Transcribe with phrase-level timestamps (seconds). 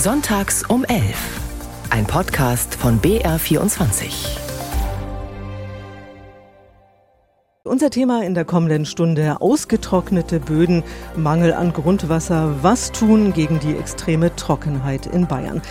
[0.00, 1.02] Sonntags um 11.
[1.90, 4.38] Ein Podcast von BR24.
[7.64, 10.84] Unser Thema in der kommenden Stunde ausgetrocknete Böden,
[11.16, 15.62] Mangel an Grundwasser, was tun gegen die extreme Trockenheit in Bayern.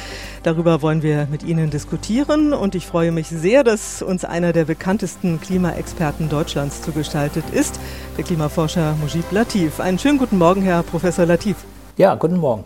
[0.43, 4.65] Darüber wollen wir mit Ihnen diskutieren und ich freue mich sehr, dass uns einer der
[4.65, 7.79] bekanntesten Klimaexperten Deutschlands zugestaltet ist,
[8.17, 9.79] der Klimaforscher Mujib Latif.
[9.79, 11.55] Einen schönen guten Morgen, Herr Professor Latif.
[11.95, 12.65] Ja, guten Morgen.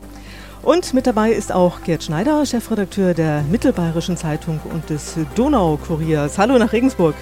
[0.63, 6.37] Und mit dabei ist auch Gerd Schneider, Chefredakteur der Mittelbayerischen Zeitung und des Donau-Kuriers.
[6.37, 7.15] Hallo nach Regensburg.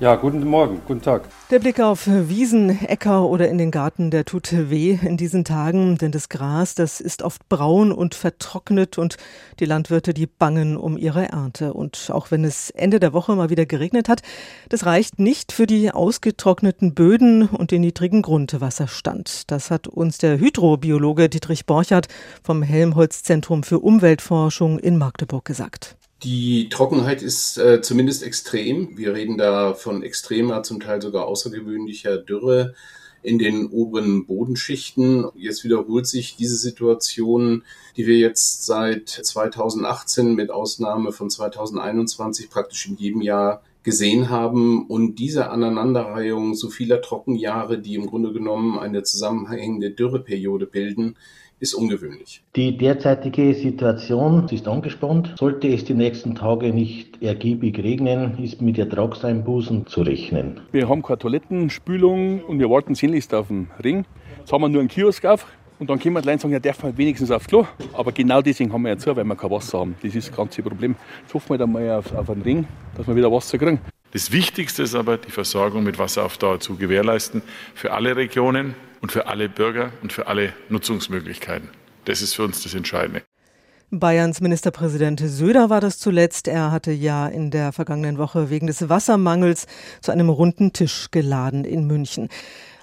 [0.00, 1.22] Ja, guten Morgen, guten Tag.
[1.50, 5.98] Der Blick auf Wiesen, Äcker oder in den Garten, der tut weh in diesen Tagen,
[5.98, 9.16] denn das Gras, das ist oft braun und vertrocknet und
[9.58, 11.72] die Landwirte, die bangen um ihre Ernte.
[11.72, 14.22] Und auch wenn es Ende der Woche mal wieder geregnet hat,
[14.68, 19.50] das reicht nicht für die ausgetrockneten Böden und den niedrigen Grundwasserstand.
[19.50, 22.06] Das hat uns der Hydrobiologe Dietrich Borchardt
[22.44, 25.96] vom Helmholtz Zentrum für Umweltforschung in Magdeburg gesagt.
[26.24, 28.98] Die Trockenheit ist äh, zumindest extrem.
[28.98, 32.74] Wir reden da von extremer, zum Teil sogar außergewöhnlicher Dürre
[33.22, 35.26] in den oberen Bodenschichten.
[35.36, 37.62] Jetzt wiederholt sich diese Situation,
[37.96, 44.86] die wir jetzt seit 2018 mit Ausnahme von 2021 praktisch in jedem Jahr gesehen haben.
[44.86, 51.16] Und diese Aneinanderreihung so vieler Trockenjahre, die im Grunde genommen eine zusammenhängende Dürreperiode bilden,
[51.60, 52.42] ist ungewöhnlich.
[52.56, 55.34] Die derzeitige Situation ist angespannt.
[55.38, 60.60] Sollte es die nächsten Tage nicht ergiebig regnen, ist mit Ertragseinbußen zu rechnen.
[60.72, 64.04] Wir haben keine Toilettenspülung und wir warten sehnlichst auf den Ring.
[64.38, 65.46] Jetzt haben wir nur einen Kiosk auf.
[65.78, 67.64] Und dann können wir die sagen, ja, darf man wenigstens aufs Klo.
[67.92, 69.94] Aber genau deswegen haben wir ja zu, weil wir kein Wasser haben.
[70.02, 70.96] Das ist das ganze Problem.
[71.22, 73.78] Jetzt hoffen wir dann mal auf, auf einen Ring, dass wir wieder Wasser kriegen.
[74.18, 77.40] Das Wichtigste ist aber, die Versorgung mit Wasser auf Dauer zu gewährleisten
[77.76, 81.68] für alle Regionen und für alle Bürger und für alle Nutzungsmöglichkeiten.
[82.04, 83.22] Das ist für uns das Entscheidende.
[83.92, 86.48] Bayerns Ministerpräsident Söder war das zuletzt.
[86.48, 89.68] Er hatte ja in der vergangenen Woche wegen des Wassermangels
[90.00, 92.28] zu einem runden Tisch geladen in München.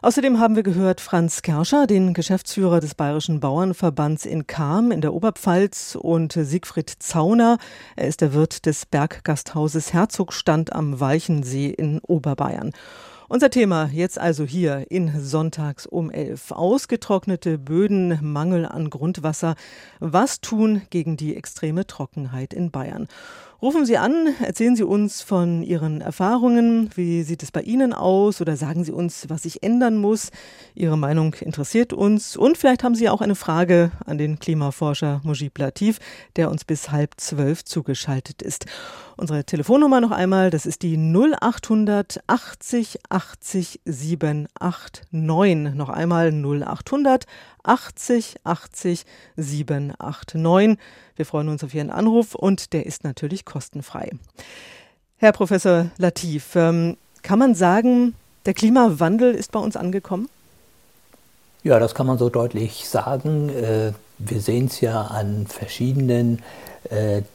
[0.06, 5.16] Außerdem haben wir gehört Franz Kerscher, den Geschäftsführer des Bayerischen Bauernverbands in Kam in der
[5.16, 7.58] Oberpfalz und Siegfried Zauner.
[7.96, 12.72] Er ist der Wirt des Berggasthauses Herzogstand am Walchensee in Oberbayern.
[13.28, 16.52] Unser Thema jetzt also hier in Sonntags um 11.
[16.52, 19.56] Ausgetrocknete Böden, Mangel an Grundwasser.
[20.00, 23.08] Was tun gegen die extreme Trockenheit in Bayern?
[23.66, 26.92] Rufen Sie an, erzählen Sie uns von Ihren Erfahrungen.
[26.94, 28.40] Wie sieht es bei Ihnen aus?
[28.40, 30.30] Oder sagen Sie uns, was sich ändern muss?
[30.76, 32.38] Ihre Meinung interessiert uns.
[32.38, 35.98] Und vielleicht haben Sie auch eine Frage an den Klimaforscher Mujib Latif,
[36.36, 38.68] der uns bis halb zwölf zugeschaltet ist.
[39.18, 45.06] Unsere Telefonnummer noch einmal, das ist die 0800 80 80 789.
[45.74, 47.26] Noch einmal 0800
[47.68, 49.06] 80 80
[49.38, 50.78] 789.
[51.16, 54.12] Wir freuen uns auf Ihren Anruf und der ist natürlich kostenfrei.
[55.18, 58.16] Herr Professor Latif, ähm, kann man sagen,
[58.46, 60.30] der Klimawandel ist bei uns angekommen?
[61.64, 63.50] Ja, das kann man so deutlich sagen.
[63.50, 66.42] Äh, wir sehen es ja an verschiedenen äh,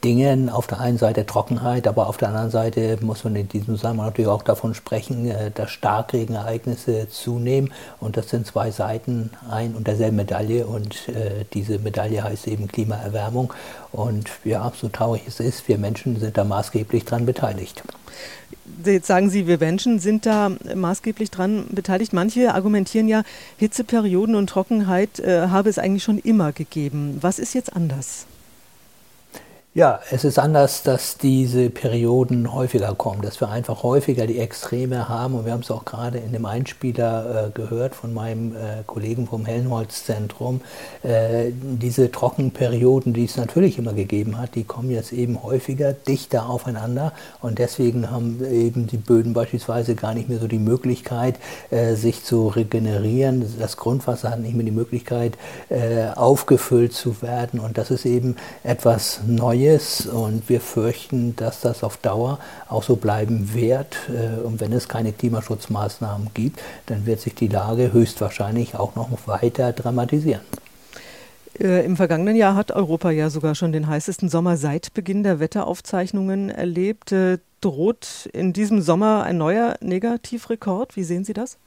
[0.03, 0.49] Dingen.
[0.49, 4.07] Auf der einen Seite Trockenheit, aber auf der anderen Seite muss man in diesem Zusammenhang
[4.07, 7.73] natürlich auch davon sprechen, äh, dass Starkregenereignisse zunehmen.
[7.99, 10.65] Und das sind zwei Seiten ein und derselben Medaille.
[10.65, 13.53] Und äh, diese Medaille heißt eben Klimaerwärmung.
[13.91, 17.83] Und ja, so traurig es ist, wir Menschen sind da maßgeblich dran beteiligt.
[18.85, 22.13] Jetzt sagen Sie, wir Menschen sind da maßgeblich dran beteiligt.
[22.13, 23.23] Manche argumentieren ja,
[23.57, 27.17] Hitzeperioden und Trockenheit äh, habe es eigentlich schon immer gegeben.
[27.21, 28.25] Was ist jetzt anders?
[29.73, 35.07] Ja, es ist anders, dass diese Perioden häufiger kommen, dass wir einfach häufiger die Extreme
[35.07, 35.33] haben.
[35.33, 39.27] Und wir haben es auch gerade in dem Einspieler äh, gehört von meinem äh, Kollegen
[39.27, 40.59] vom Helmholtz-Zentrum.
[41.03, 46.49] Äh, diese Trockenperioden, die es natürlich immer gegeben hat, die kommen jetzt eben häufiger, dichter
[46.49, 47.13] aufeinander.
[47.39, 51.39] Und deswegen haben eben die Böden beispielsweise gar nicht mehr so die Möglichkeit,
[51.69, 53.45] äh, sich zu regenerieren.
[53.57, 55.37] Das Grundwasser hat nicht mehr die Möglichkeit,
[55.69, 57.61] äh, aufgefüllt zu werden.
[57.61, 58.35] Und das ist eben
[58.65, 63.97] etwas Neues Neues und wir fürchten, dass das auf Dauer auch so bleiben wird.
[64.09, 69.09] Äh, und wenn es keine Klimaschutzmaßnahmen gibt, dann wird sich die Lage höchstwahrscheinlich auch noch
[69.27, 70.41] weiter dramatisieren.
[71.59, 75.39] Äh, Im vergangenen Jahr hat Europa ja sogar schon den heißesten Sommer seit Beginn der
[75.39, 77.11] Wetteraufzeichnungen erlebt.
[77.11, 80.95] Äh, droht in diesem Sommer ein neuer Negativrekord?
[80.95, 81.57] Wie sehen Sie das?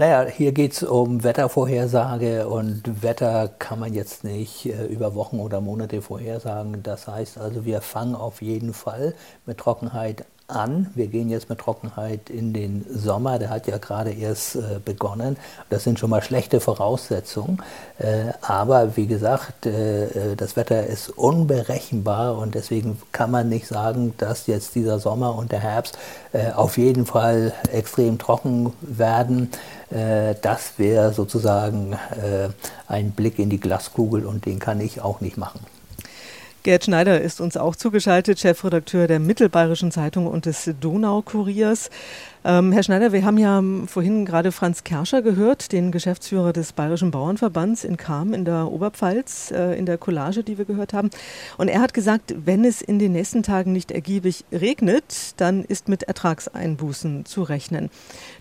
[0.00, 5.40] Naja, hier geht es um Wettervorhersage und Wetter kann man jetzt nicht äh, über Wochen
[5.40, 6.82] oder Monate vorhersagen.
[6.82, 9.14] Das heißt also, wir fangen auf jeden Fall
[9.44, 10.90] mit Trockenheit an.
[10.94, 15.36] Wir gehen jetzt mit Trockenheit in den Sommer, der hat ja gerade erst äh, begonnen.
[15.68, 17.62] Das sind schon mal schlechte Voraussetzungen.
[17.98, 23.66] Äh, aber wie gesagt, äh, äh, das Wetter ist unberechenbar und deswegen kann man nicht
[23.66, 25.98] sagen, dass jetzt dieser Sommer und der Herbst
[26.32, 29.50] äh, auf jeden Fall extrem trocken werden.
[29.90, 31.96] Äh, das wäre sozusagen
[32.86, 35.60] ein Blick in die Glaskugel und den kann ich auch nicht machen.
[36.62, 41.88] Gerd Schneider ist uns auch zugeschaltet, Chefredakteur der Mittelbayerischen Zeitung und des Donaukuriers.
[42.44, 47.12] Ähm, Herr Schneider, wir haben ja vorhin gerade Franz Kerscher gehört, den Geschäftsführer des Bayerischen
[47.12, 51.08] Bauernverbands in Kam in der Oberpfalz, äh, in der Collage, die wir gehört haben.
[51.56, 55.88] Und er hat gesagt, wenn es in den nächsten Tagen nicht ergiebig regnet, dann ist
[55.88, 57.88] mit Ertragseinbußen zu rechnen.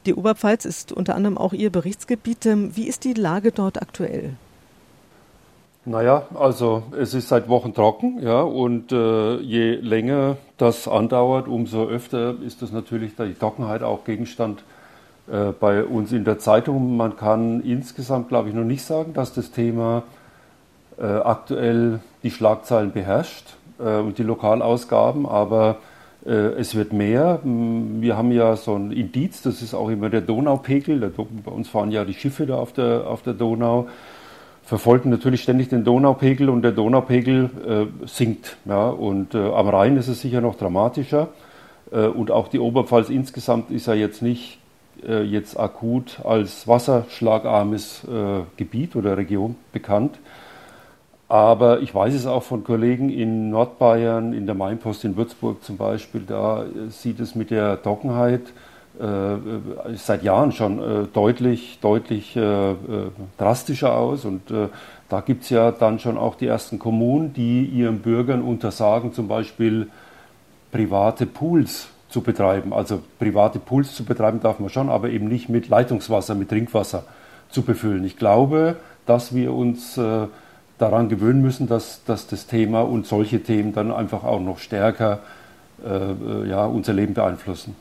[0.05, 2.45] Die Oberpfalz ist unter anderem auch Ihr Berichtsgebiet.
[2.47, 4.35] Ähm, wie ist die Lage dort aktuell?
[5.89, 11.87] Naja, also es ist seit Wochen trocken, ja, und äh, je länger das andauert, umso
[11.87, 14.61] öfter ist das natürlich die Trockenheit auch Gegenstand
[15.31, 16.95] äh, bei uns in der Zeitung.
[16.95, 20.03] Man kann insgesamt, glaube ich, noch nicht sagen, dass das Thema
[20.99, 25.77] äh, aktuell die Schlagzeilen beherrscht äh, und die Lokalausgaben, aber
[26.23, 27.39] äh, es wird mehr.
[27.43, 30.99] Wir haben ja so ein Indiz, das ist auch immer der Donaupegel.
[30.99, 33.87] Der, bei uns fahren ja die Schiffe da auf der, auf der Donau
[34.69, 38.57] verfolgen natürlich ständig den Donaupegel und der Donaupegel äh, sinkt.
[38.65, 41.29] Ja, und äh, am Rhein ist es sicher noch dramatischer.
[41.91, 44.59] Äh, und auch die Oberpfalz insgesamt ist ja jetzt nicht
[45.07, 50.19] äh, jetzt akut als wasserschlagarmes äh, Gebiet oder Region bekannt.
[51.27, 55.77] Aber ich weiß es auch von Kollegen in Nordbayern, in der Mainpost in Würzburg zum
[55.77, 58.43] Beispiel, da äh, sieht es mit der Trockenheit
[59.95, 62.75] seit Jahren schon äh, deutlich, deutlich äh,
[63.37, 64.25] drastischer aus.
[64.25, 64.41] Und
[65.09, 69.27] da gibt es ja dann schon auch die ersten Kommunen, die ihren Bürgern untersagen, zum
[69.27, 69.87] Beispiel
[70.71, 72.73] private Pools zu betreiben.
[72.73, 77.03] Also private Pools zu betreiben darf man schon, aber eben nicht mit Leitungswasser, mit Trinkwasser
[77.49, 78.03] zu befüllen.
[78.03, 78.75] Ich glaube,
[79.05, 80.27] dass wir uns äh,
[80.77, 85.19] daran gewöhnen müssen, dass, dass das Thema und solche Themen dann einfach auch noch stärker
[85.85, 87.75] äh, ja, unser Leben beeinflussen.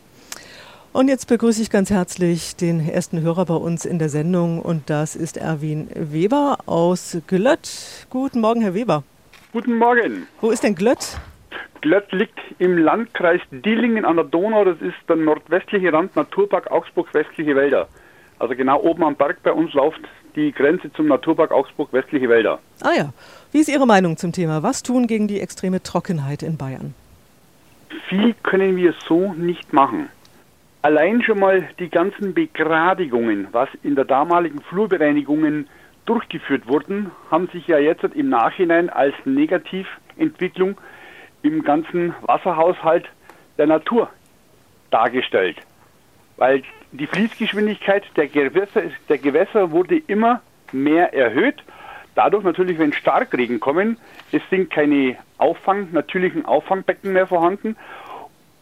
[0.93, 4.89] Und jetzt begrüße ich ganz herzlich den ersten Hörer bei uns in der Sendung und
[4.89, 8.07] das ist Erwin Weber aus Glött.
[8.09, 9.05] Guten Morgen, Herr Weber.
[9.53, 10.27] Guten Morgen.
[10.41, 11.19] Wo ist denn Glött?
[11.83, 14.65] Glött liegt im Landkreis Dillingen an der Donau.
[14.65, 17.87] Das ist der nordwestliche Rand Naturpark Augsburg westliche Wälder.
[18.39, 20.01] Also genau oben am Berg bei uns läuft
[20.37, 22.61] die Grenze zum Naturpark Augsburg westliche Wälder.
[22.83, 23.13] Ah ja.
[23.53, 24.63] Wie ist Ihre Meinung zum Thema?
[24.63, 26.95] Was tun gegen die extreme Trockenheit in Bayern?
[28.09, 30.09] Viel können wir so nicht machen.
[30.81, 35.69] Allein schon mal die ganzen Begradigungen, was in der damaligen Flurbereinigungen
[36.07, 40.79] durchgeführt wurden, haben sich ja jetzt im Nachhinein als Negativentwicklung
[41.43, 43.07] im ganzen Wasserhaushalt
[43.59, 44.09] der Natur
[44.91, 45.57] dargestellt.
[46.37, 51.57] Weil die Fließgeschwindigkeit der Gewässer, der Gewässer wurde immer mehr erhöht.
[52.15, 53.99] Dadurch natürlich, wenn Starkregen kommen,
[54.31, 57.77] es sind keine Auffang, natürlichen Auffangbecken mehr vorhanden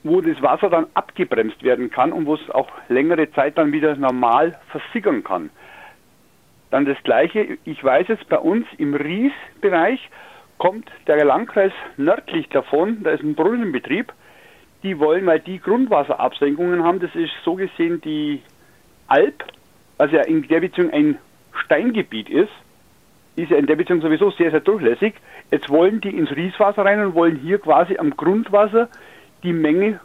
[0.08, 3.96] wo das Wasser dann abgebremst werden kann und wo es auch längere Zeit dann wieder
[3.96, 5.50] normal versickern kann.
[6.70, 10.00] Dann das Gleiche, ich weiß jetzt bei uns im Ries-Bereich
[10.58, 14.12] kommt der Landkreis nördlich davon, da ist ein Brunnenbetrieb,
[14.82, 18.42] die wollen, weil die Grundwasserabsenkungen haben, das ist so gesehen die
[19.08, 19.44] Alp,
[19.96, 21.18] was ja in der Beziehung ein
[21.64, 22.52] Steingebiet ist,
[23.36, 25.14] ist ja in der Beziehung sowieso sehr, sehr durchlässig.
[25.50, 28.88] Jetzt wollen die ins Rieswasser rein und wollen hier quasi am Grundwasser
[29.42, 30.00] die Menge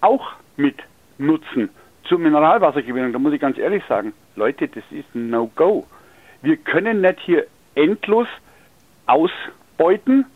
[0.00, 0.76] auch mit
[1.18, 1.70] nutzen
[2.04, 3.12] zur Mineralwassergewinnung.
[3.12, 5.86] Da muss ich ganz ehrlich sagen, Leute, das ist ein No-Go.
[6.42, 8.28] Wir können nicht hier endlos
[9.06, 10.26] ausbeuten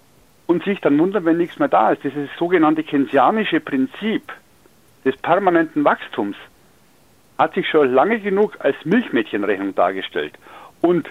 [0.46, 2.04] und sich dann wundern, wenn nichts mehr da ist.
[2.04, 4.32] Dieses sogenannte keynesianische Prinzip
[5.04, 6.36] des permanenten Wachstums
[7.38, 10.34] hat sich schon lange genug als Milchmädchenrechnung dargestellt.
[10.80, 11.08] Und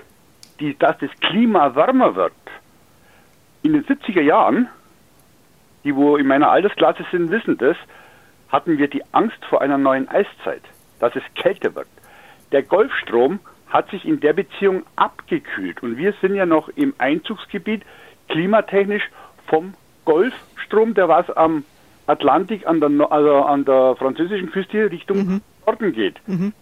[0.60, 2.34] die, dass das Klima wärmer wird,
[3.62, 4.70] in den 70er Jahren
[5.86, 7.77] die wo in meiner Altersklasse sind, wissen das,
[8.50, 10.63] hatten wir die Angst vor einer neuen Eiszeit,
[11.00, 11.88] dass es kälter wird.
[12.51, 17.84] Der Golfstrom hat sich in der Beziehung abgekühlt und wir sind ja noch im Einzugsgebiet
[18.30, 19.10] klimatechnisch
[19.48, 19.74] vom
[20.06, 21.63] Golfstrom, der was am
[22.08, 25.42] Atlantik an der, also an der französischen Küste Richtung mhm.
[25.65, 26.15] Norden geht.
[26.27, 26.54] Mhm.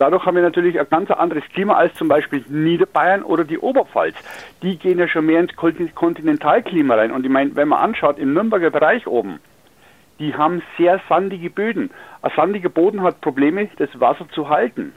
[0.00, 4.14] Dadurch haben wir natürlich ein ganz anderes Klima als zum Beispiel Niederbayern oder die Oberpfalz.
[4.62, 5.54] Die gehen ja schon mehr ins
[5.94, 7.12] Kontinentalklima rein.
[7.12, 9.40] Und ich meine, wenn man anschaut, im Nürnberger Bereich oben,
[10.18, 11.90] die haben sehr sandige Böden.
[12.22, 14.94] Ein sandiger Boden hat Probleme, das Wasser zu halten.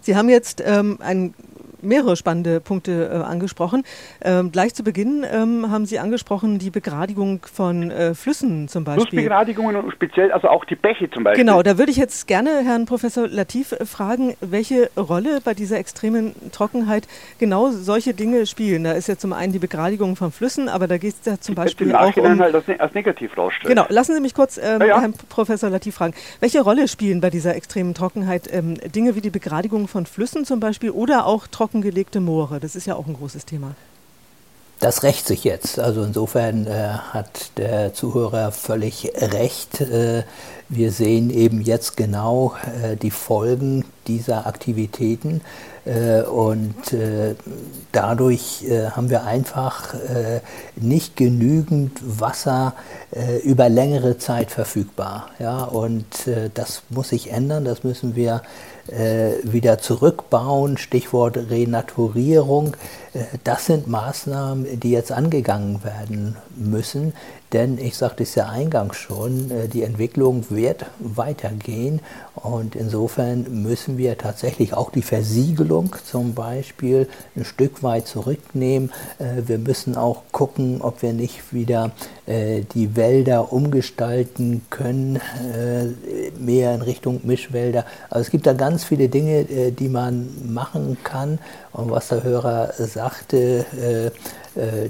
[0.00, 1.34] Sie haben jetzt ähm, ein
[1.82, 3.84] mehrere spannende Punkte äh, angesprochen.
[4.22, 9.20] Ähm, gleich zu Beginn ähm, haben Sie angesprochen die Begradigung von äh, Flüssen zum Beispiel.
[9.20, 11.44] Flussbegradigungen und speziell also auch die Bäche zum Beispiel.
[11.44, 15.78] Genau, da würde ich jetzt gerne Herrn Professor Latif äh, fragen, welche Rolle bei dieser
[15.78, 17.06] extremen Trockenheit
[17.38, 18.84] genau solche Dinge spielen.
[18.84, 21.54] Da ist ja zum einen die Begradigung von Flüssen, aber da geht es ja zum
[21.54, 22.38] Beispiel auch um...
[22.40, 23.74] halt als, als negativ rausstellen.
[23.74, 25.00] Genau, lassen Sie mich kurz ähm, Ja, ja.
[25.00, 26.14] Herrn Professor Latif fragen.
[26.40, 30.60] Welche Rolle spielen bei dieser extremen Trockenheit ähm, Dinge wie die Begradigung von Flüssen zum
[30.60, 32.60] Beispiel oder auch trockengelegte Moore?
[32.60, 33.74] Das ist ja auch ein großes Thema.
[34.80, 35.80] Das rächt sich jetzt.
[35.80, 39.80] Also insofern äh, hat der Zuhörer völlig recht.
[39.80, 40.22] Äh,
[40.68, 45.40] wir sehen eben jetzt genau äh, die Folgen dieser Aktivitäten
[45.84, 47.34] äh, und äh,
[47.90, 49.94] dadurch äh, haben wir einfach
[50.76, 52.74] nicht genügend Wasser
[53.42, 55.30] über längere Zeit verfügbar.
[55.38, 55.64] Ja?
[55.64, 56.06] Und
[56.54, 58.42] das muss sich ändern, das müssen wir
[58.90, 62.76] wieder zurückbauen, Stichwort Renaturierung.
[63.18, 67.12] Äh, Das sind Maßnahmen, die jetzt angegangen werden müssen,
[67.52, 72.00] denn ich sagte es ja eingangs schon, äh, die Entwicklung wird weitergehen
[72.34, 78.90] und insofern müssen wir tatsächlich auch die Versiegelung zum Beispiel ein Stück weit zurücknehmen.
[79.18, 81.90] Äh, Wir müssen auch gucken, ob wir nicht wieder
[82.74, 85.18] die Wälder umgestalten können,
[86.38, 87.86] mehr in Richtung Mischwälder.
[88.10, 91.38] Also es gibt da ganz viele Dinge, die man machen kann.
[91.72, 94.10] Und was der Hörer sagte, äh, äh,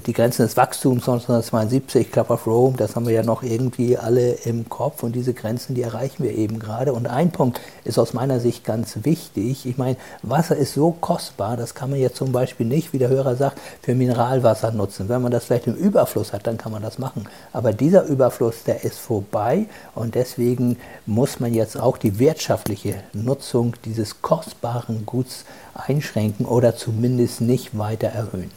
[0.05, 4.31] die Grenzen des Wachstums 1972, Club of Rome, das haben wir ja noch irgendwie alle
[4.31, 6.91] im Kopf und diese Grenzen, die erreichen wir eben gerade.
[6.91, 9.67] Und ein Punkt ist aus meiner Sicht ganz wichtig.
[9.67, 13.09] Ich meine, Wasser ist so kostbar, das kann man jetzt zum Beispiel nicht, wie der
[13.09, 15.07] Hörer sagt, für Mineralwasser nutzen.
[15.07, 17.27] Wenn man das vielleicht im Überfluss hat, dann kann man das machen.
[17.53, 23.75] Aber dieser Überfluss, der ist vorbei und deswegen muss man jetzt auch die wirtschaftliche Nutzung
[23.85, 25.45] dieses kostbaren Guts
[25.75, 28.49] einschränken oder zumindest nicht weiter erhöhen.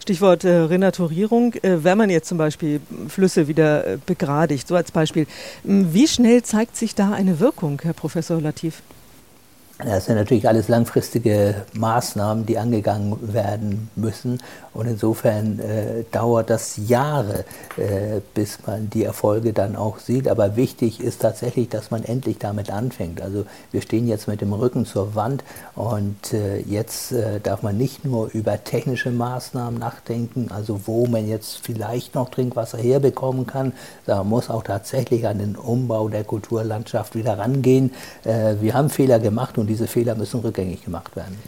[0.00, 1.54] Stichwort äh, Renaturierung.
[1.54, 5.26] Äh, wenn man jetzt zum Beispiel Flüsse wieder äh, begradigt, so als Beispiel,
[5.62, 8.82] wie schnell zeigt sich da eine Wirkung, Herr Professor Latif?
[9.84, 14.42] Das sind natürlich alles langfristige Maßnahmen, die angegangen werden müssen.
[14.72, 17.44] Und insofern äh, dauert das Jahre,
[17.76, 20.28] äh, bis man die Erfolge dann auch sieht.
[20.28, 23.20] Aber wichtig ist tatsächlich, dass man endlich damit anfängt.
[23.20, 25.42] Also wir stehen jetzt mit dem Rücken zur Wand
[25.74, 31.28] und äh, jetzt äh, darf man nicht nur über technische Maßnahmen nachdenken, also wo man
[31.28, 33.72] jetzt vielleicht noch Trinkwasser herbekommen kann,
[34.06, 37.92] man muss auch tatsächlich an den Umbau der Kulturlandschaft wieder rangehen.
[38.24, 41.38] Äh, wir haben Fehler gemacht und diese Fehler müssen rückgängig gemacht werden.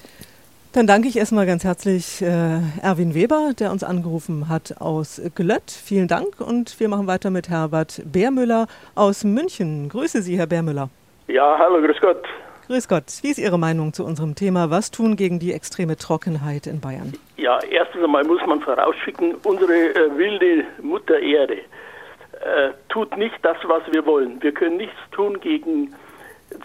[0.74, 5.70] Dann danke ich erstmal ganz herzlich äh, Erwin Weber, der uns angerufen hat aus Glött.
[5.70, 9.90] Vielen Dank und wir machen weiter mit Herbert Bärmüller aus München.
[9.90, 10.88] Grüße Sie, Herr Bärmüller.
[11.28, 12.24] Ja, hallo, grüß Gott.
[12.68, 13.04] Grüß Gott.
[13.20, 14.70] Wie ist Ihre Meinung zu unserem Thema?
[14.70, 17.12] Was tun gegen die extreme Trockenheit in Bayern?
[17.36, 23.58] Ja, erstens einmal muss man vorausschicken, unsere äh, wilde Mutter Erde äh, tut nicht das,
[23.64, 24.42] was wir wollen.
[24.42, 25.94] Wir können nichts tun gegen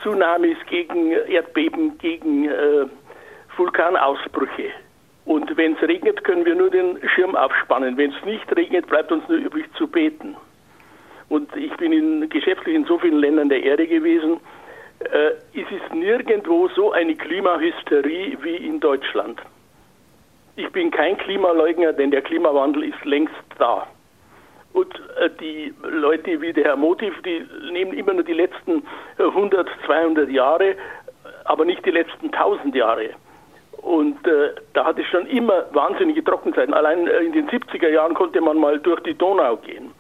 [0.02, 2.86] Tsunamis, gegen Erdbeben, gegen äh,
[3.58, 4.72] Vulkanausbrüche.
[5.26, 7.98] Und wenn es regnet, können wir nur den Schirm aufspannen.
[7.98, 10.38] Wenn es nicht regnet, bleibt uns nur übrig zu beten.
[11.30, 14.40] Und ich bin in, geschäftlich in so vielen Ländern der Erde gewesen.
[15.00, 19.42] Äh, es ist nirgendwo so eine Klimahysterie wie in Deutschland.
[20.56, 23.86] Ich bin kein Klimaleugner, denn der Klimawandel ist längst da.
[24.72, 28.84] Und äh, die Leute wie der Herr Motiv, die nehmen immer nur die letzten
[29.18, 30.76] äh, 100, 200 Jahre,
[31.44, 33.10] aber nicht die letzten 1000 Jahre.
[33.88, 36.74] Und äh, da hatte es schon immer wahnsinnige Trockenzeiten.
[36.74, 39.92] Allein äh, in den 70er Jahren konnte man mal durch die Donau gehen.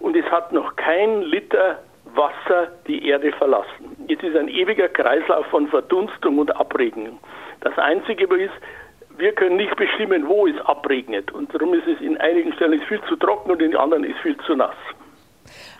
[0.00, 1.78] Und es hat noch kein Liter
[2.16, 3.96] Wasser die Erde verlassen.
[4.08, 7.20] Es ist ein ewiger Kreislauf von Verdunstung und Abregnung.
[7.60, 8.54] Das Einzige ist,
[9.16, 11.30] wir können nicht bestimmen, wo es abregnet.
[11.30, 14.36] Und darum ist es in einigen Stellen viel zu trocken und in anderen ist viel
[14.38, 14.74] zu nass.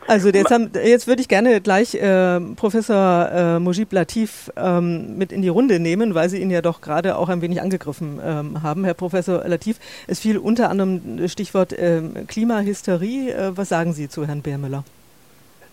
[0.09, 5.33] Also jetzt, haben, jetzt würde ich gerne gleich äh, Professor äh, Mujib Latif ähm, mit
[5.33, 8.63] in die Runde nehmen, weil Sie ihn ja doch gerade auch ein wenig angegriffen ähm,
[8.63, 8.85] haben.
[8.85, 13.31] Herr Professor Latif, es fiel unter anderem Stichwort ähm, Klimahysterie.
[13.31, 14.85] Äh, was sagen Sie zu Herrn Bärmüller?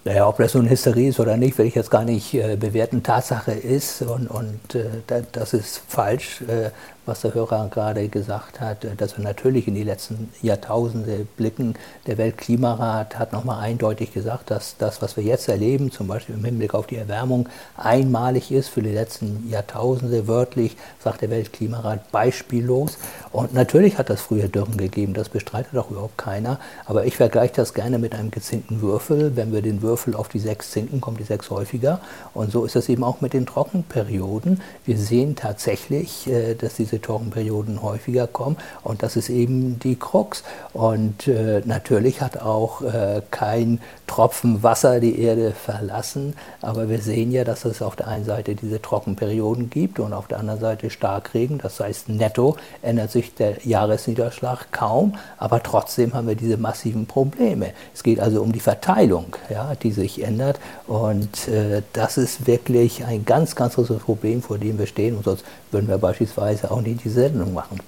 [0.06, 3.04] Naja, ob das nun Hysterie ist oder nicht, will ich jetzt gar nicht äh, bewerten.
[3.04, 6.72] Tatsache ist, und, und äh, da, das ist falsch, äh,
[7.06, 11.76] was der Hörer gerade gesagt hat, äh, dass wir natürlich in die letzten Jahrtausende blicken.
[12.08, 16.46] Der Weltklimarat hat nochmal eindeutig gesagt, dass das, was wir jetzt erleben, zum Beispiel im
[16.46, 20.28] Hinblick auf die Erwärmung, einmalig ist für die letzten Jahrtausende.
[20.28, 22.98] Wörtlich sagt der Weltklimarat beispiellos.
[23.32, 26.60] Und natürlich hat das früher Dürren gegeben, das bestreitet auch überhaupt keiner.
[26.86, 29.36] Aber ich vergleiche das gerne mit einem gezinkten Würfel.
[29.36, 32.00] Wenn wir den Würfel auf die sechs zinken, kommt die sechs häufiger.
[32.34, 34.62] Und so ist das eben auch mit den Trockenperioden.
[34.86, 38.58] Wir sehen tatsächlich, äh, dass diese diese Trockenperioden häufiger kommen.
[38.84, 40.44] Und das ist eben die Krux.
[40.74, 46.36] Und äh, natürlich hat auch äh, kein Tropfen Wasser die Erde verlassen.
[46.62, 50.28] Aber wir sehen ja, dass es auf der einen Seite diese Trockenperioden gibt und auf
[50.28, 51.58] der anderen Seite Starkregen.
[51.58, 55.16] Das heißt, netto ändert sich der Jahresniederschlag kaum.
[55.38, 57.72] Aber trotzdem haben wir diese massiven Probleme.
[57.94, 60.60] Es geht also um die Verteilung, ja, die sich ändert.
[60.86, 65.18] Und äh, das ist wirklich ein ganz, ganz großes Problem, vor dem wir stehen.
[65.18, 67.80] Und sonst würden wir beispielsweise auch nicht die Sendung machen.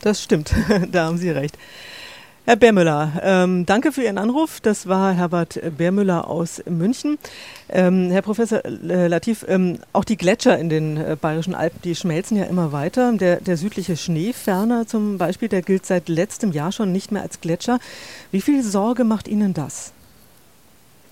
[0.00, 0.52] Das stimmt,
[0.92, 1.56] da haben Sie recht.
[2.46, 4.60] Herr Bärmüller, ähm, danke für Ihren Anruf.
[4.60, 7.16] Das war Herbert Bärmüller aus München.
[7.70, 11.94] Ähm, Herr Professor äh, Latif, ähm, auch die Gletscher in den äh, bayerischen Alpen, die
[11.94, 13.14] schmelzen ja immer weiter.
[13.14, 17.40] Der, der südliche Schneeferner zum Beispiel, der gilt seit letztem Jahr schon nicht mehr als
[17.40, 17.78] Gletscher.
[18.30, 19.93] Wie viel Sorge macht Ihnen das?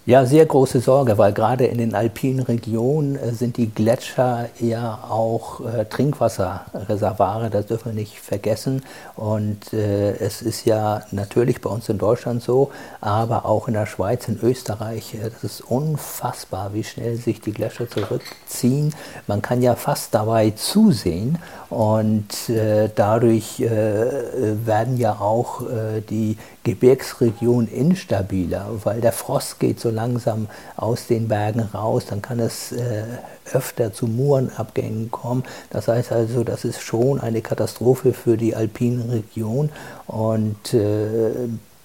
[0.05, 4.99] Ja, sehr große Sorge, weil gerade in den alpinen Regionen äh, sind die Gletscher ja
[5.09, 8.83] auch äh, Trinkwasserreservare, das dürfen wir nicht vergessen.
[9.15, 13.87] Und äh, es ist ja natürlich bei uns in Deutschland so, aber auch in der
[13.87, 18.93] Schweiz, in Österreich, äh, das ist unfassbar, wie schnell sich die Gletscher zurückziehen.
[19.29, 21.39] Man kann ja fast dabei zusehen
[21.71, 25.63] und äh, dadurch äh, werden ja auch
[26.11, 32.39] die Gebirgsregionen instabiler, weil der Frost geht so langsam aus den Bergen raus, dann kann
[32.39, 33.05] es äh,
[33.53, 35.43] öfter zu Murenabgängen kommen.
[35.71, 39.71] Das heißt also, das ist schon eine Katastrophe für die alpinen Regionen
[40.07, 41.33] und äh,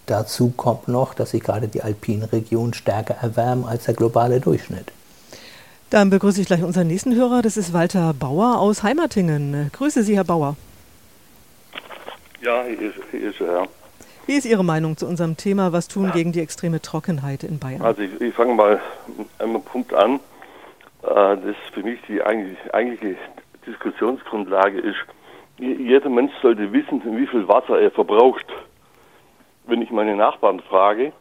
[0.06, 4.92] dazu kommt noch, dass sich gerade die alpinen Regionen stärker erwärmen als der globale Durchschnitt.
[5.90, 9.72] Dann begrüße ich gleich unseren nächsten Hörer, das ist Walter Bauer aus Heimatingen.
[9.72, 10.56] Grüße Sie, Herr Bauer.
[12.42, 13.68] Ja, hier ist, hier ist er.
[14.28, 17.82] Wie ist Ihre Meinung zu unserem Thema, was tun gegen die extreme Trockenheit in Bayern?
[17.82, 18.82] Also ich, ich fange mal
[19.18, 20.16] mit einem Punkt an,
[21.04, 23.16] äh, das für mich die eigentlich, eigentliche
[23.66, 24.98] Diskussionsgrundlage ist.
[25.60, 28.46] Jeder Mensch sollte wissen, wie viel Wasser er verbraucht.
[29.66, 31.14] Wenn ich meine Nachbarn frage,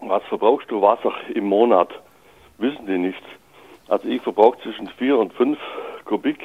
[0.00, 1.90] was verbrauchst du Wasser im Monat,
[2.56, 3.22] wissen die nicht.
[3.88, 5.58] Also ich verbrauche zwischen 4 und 5
[6.06, 6.40] Kubik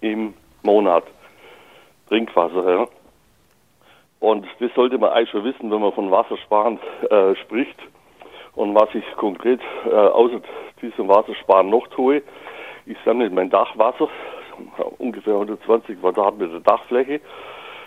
[0.00, 1.02] im Monat
[2.08, 2.70] Trinkwasser.
[2.70, 2.88] Ja.
[4.20, 6.78] Und das sollte man eigentlich schon wissen, wenn man von Wassersparen
[7.10, 7.78] äh, spricht.
[8.54, 10.40] Und was ich konkret äh, außer
[10.82, 12.22] diesem Wassersparen noch tue,
[12.86, 14.08] ich sammle mein Dachwasser,
[14.98, 17.20] ungefähr 120 Quadratmeter Dachfläche.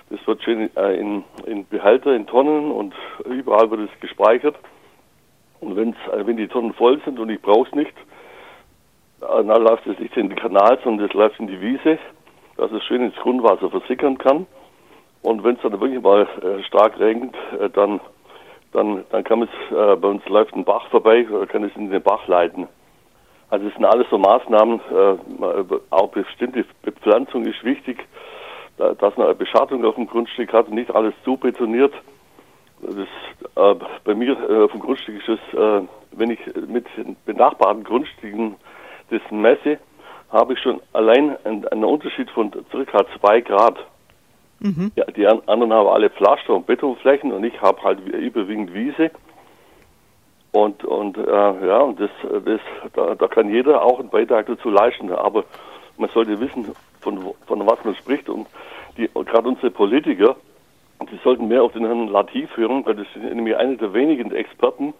[0.10, 2.93] Das wird schön äh, in, in Behälter, in Tonnen und
[3.25, 4.55] überall wird es gespeichert.
[5.60, 7.93] Und wenn's, äh, wenn die Tonnen voll sind und ich brauche es nicht,
[9.21, 11.97] äh, dann läuft es nicht in den Kanal, sondern es läuft in die Wiese,
[12.58, 14.47] dass es schön ins Grundwasser versickern kann.
[15.21, 17.99] Und wenn es dann wirklich mal äh, stark regnet, äh, dann,
[18.71, 21.91] dann, dann kann es, äh, bei uns läuft ein Bach vorbei, oder kann es in
[21.91, 22.67] den Bach leiten.
[23.49, 28.07] Also es sind alles so Maßnahmen, äh, auch bestimmte Bepflanzung ist wichtig,
[28.77, 31.93] dass man eine Beschattung auf dem Grundstück hat und nicht alles zu betoniert.
[32.81, 35.81] Das, äh, bei mir äh, auf dem Grundstück ist es, äh,
[36.13, 36.86] wenn ich mit
[37.25, 38.55] benachbarten Grundstücken
[39.12, 39.77] das messe,
[40.31, 43.77] habe ich schon allein einen, einen Unterschied von circa zwei Grad.
[44.62, 44.91] Mhm.
[44.95, 49.10] Ja, die anderen haben alle Pflaster und Betonflächen und ich habe halt überwiegend Wiese.
[50.52, 51.21] Und, und äh,
[51.67, 52.10] ja, das,
[52.45, 52.60] das,
[52.93, 55.12] da, da kann jeder auch einen Beitrag dazu leisten.
[55.12, 55.45] Aber
[55.97, 56.67] man sollte wissen,
[57.00, 58.30] von, von was man spricht.
[58.30, 58.47] Und,
[59.13, 60.36] und gerade unsere Politiker,
[61.12, 64.32] die sollten mehr auf den Herrn Latif hören, weil das ist nämlich einer der wenigen
[64.32, 64.93] Experten.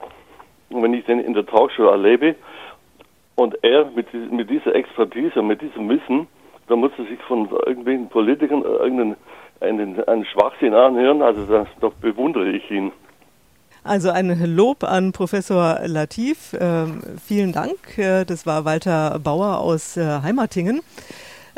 [0.69, 2.36] Und wenn ich den in der Talkshow erlebe
[3.36, 6.28] und er mit, mit dieser Expertise, mit diesem Wissen,
[6.67, 9.17] dann muss er sich von irgendwelchen Politikern irgendeinen
[9.62, 11.21] einen, einen Schwachsinn anhören.
[11.21, 12.91] Also das, da bewundere ich ihn.
[13.84, 16.56] Also ein Lob an Professor Latif.
[16.60, 17.97] Ähm, vielen Dank.
[17.97, 20.82] Äh, das war Walter Bauer aus äh, Heimatingen.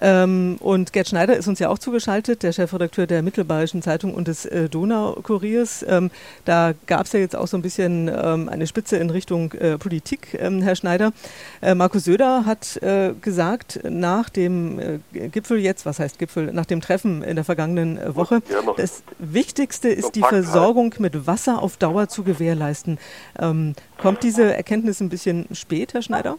[0.01, 4.27] Ähm, und Gerd Schneider ist uns ja auch zugeschaltet, der Chefredakteur der Mittelbayerischen Zeitung und
[4.27, 5.85] des äh, Donaukuriers.
[5.87, 6.11] Ähm,
[6.45, 9.77] da gab es ja jetzt auch so ein bisschen ähm, eine Spitze in Richtung äh,
[9.77, 11.13] Politik, ähm, Herr Schneider.
[11.61, 16.65] Äh, Markus Söder hat äh, gesagt, nach dem äh, Gipfel jetzt, was heißt Gipfel, nach
[16.65, 18.41] dem Treffen in der vergangenen äh, Woche,
[18.77, 22.97] das Wichtigste ist die Versorgung mit Wasser auf Dauer zu gewährleisten.
[23.39, 26.37] Ähm, kommt diese Erkenntnis ein bisschen spät, Herr Schneider?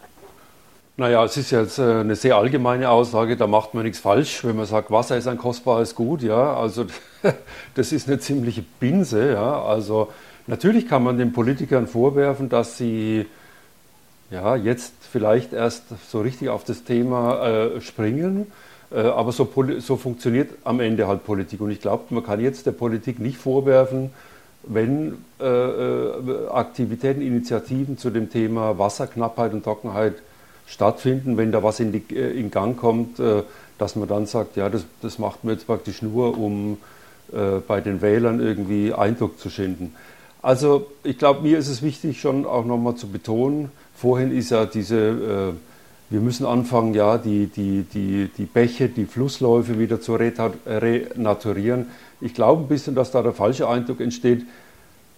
[0.96, 4.54] Naja, es ist jetzt äh, eine sehr allgemeine Aussage, da macht man nichts falsch, wenn
[4.54, 6.86] man sagt, Wasser ist ein kostbares Gut, ja, also
[7.74, 10.12] das ist eine ziemliche Binse, ja, also
[10.46, 13.26] natürlich kann man den Politikern vorwerfen, dass sie
[14.30, 18.46] ja jetzt vielleicht erst so richtig auf das Thema äh, springen,
[18.92, 21.60] äh, aber so, so funktioniert am Ende halt Politik.
[21.60, 24.10] Und ich glaube, man kann jetzt der Politik nicht vorwerfen,
[24.62, 30.14] wenn äh, äh Aktivitäten, Initiativen zu dem Thema Wasserknappheit und Trockenheit
[30.66, 31.36] stattfinden.
[31.36, 33.42] Wenn da was in, die, äh, in Gang kommt, äh,
[33.78, 36.78] dass man dann sagt, ja, das, das macht man jetzt praktisch nur, um
[37.32, 39.94] äh, bei den Wählern irgendwie Eindruck zu schinden.
[40.42, 44.66] Also ich glaube, mir ist es wichtig, schon auch nochmal zu betonen, vorhin ist ja
[44.66, 45.54] diese,
[46.10, 51.86] wir müssen anfangen, ja, die, die, die, die Bäche, die Flussläufe wieder zu renaturieren.
[52.20, 54.44] Ich glaube ein bisschen, dass da der falsche Eindruck entsteht,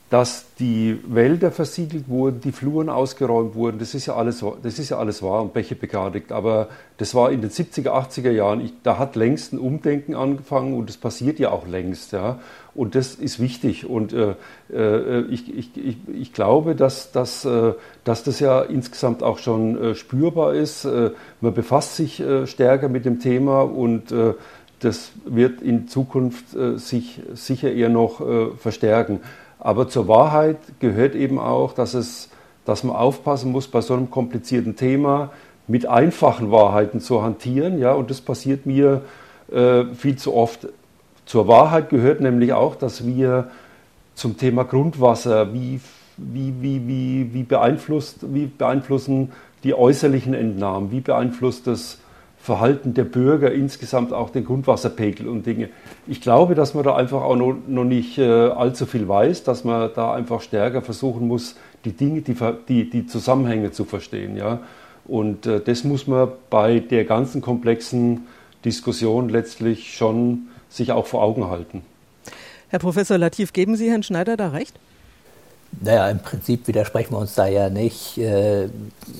[0.09, 4.91] dass die Wälder versiegelt wurden, die Fluren ausgeräumt wurden, das ist ja alles, das ist
[4.91, 6.31] ja alles wahr und Bäche begradigt.
[6.31, 10.75] Aber das war in den 70er, 80er Jahren, ich, da hat längst ein Umdenken angefangen
[10.75, 12.13] und das passiert ja auch längst.
[12.13, 12.39] Ja.
[12.73, 13.87] Und das ist wichtig.
[13.87, 14.35] Und äh,
[14.73, 17.73] äh, ich, ich, ich, ich, glaube, dass, dass, äh,
[18.05, 20.85] dass das ja insgesamt auch schon äh, spürbar ist.
[20.85, 24.15] Äh, man befasst sich äh, stärker mit dem Thema und
[24.81, 28.21] das wird in Zukunft sich sicher eher noch
[28.59, 29.21] verstärken.
[29.67, 32.31] Aber zur Wahrheit gehört eben auch, dass, es,
[32.65, 35.33] dass man aufpassen muss, bei so einem komplizierten Thema
[35.67, 37.81] mit einfachen Wahrheiten zu hantieren.
[37.81, 39.03] Ja, und das passiert mir
[39.51, 40.69] äh, viel zu oft.
[41.25, 43.51] Zur Wahrheit gehört nämlich auch, dass wir
[44.15, 45.81] zum Thema Grundwasser, wie,
[46.17, 49.33] wie, wie, wie, wie, beeinflusst, wie beeinflussen
[49.65, 51.99] die äußerlichen Entnahmen, wie beeinflusst das
[52.47, 55.69] Verhalten der Bürger insgesamt auch den Grundwasserpegel und Dinge.
[56.07, 59.65] Ich glaube, dass man da einfach auch noch, noch nicht äh, allzu viel weiß, dass
[59.65, 62.37] man da einfach stärker versuchen muss, die Dinge, die,
[62.69, 64.37] die, die Zusammenhänge zu verstehen.
[64.37, 64.61] Ja?
[65.07, 68.29] Und äh, das muss man bei der ganzen komplexen
[68.65, 71.83] Diskussion letztlich schon sich auch vor Augen halten.
[72.69, 74.79] Herr Professor Latif, geben Sie Herrn Schneider da recht?
[75.79, 78.17] Naja, im Prinzip widersprechen wir uns da ja nicht.
[78.17, 78.69] Äh,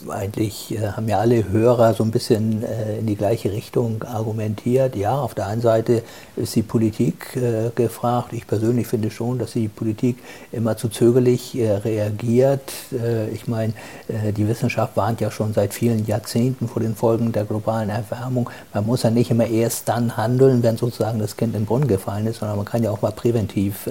[0.09, 4.97] eigentlich äh, haben ja alle Hörer so ein bisschen äh, in die gleiche Richtung argumentiert.
[4.97, 6.03] Ja, auf der einen Seite
[6.35, 8.33] ist die Politik äh, gefragt.
[8.33, 10.17] Ich persönlich finde schon, dass die Politik
[10.51, 12.73] immer zu zögerlich äh, reagiert.
[12.91, 13.75] Äh, ich meine,
[14.09, 18.49] die Wissenschaft warnt ja schon seit vielen Jahrzehnten vor den Folgen der globalen Erwärmung.
[18.73, 21.89] Man muss ja nicht immer erst dann handeln, wenn sozusagen das Kind in den Brunnen
[21.89, 23.89] gefallen ist, sondern man kann ja auch mal präventiv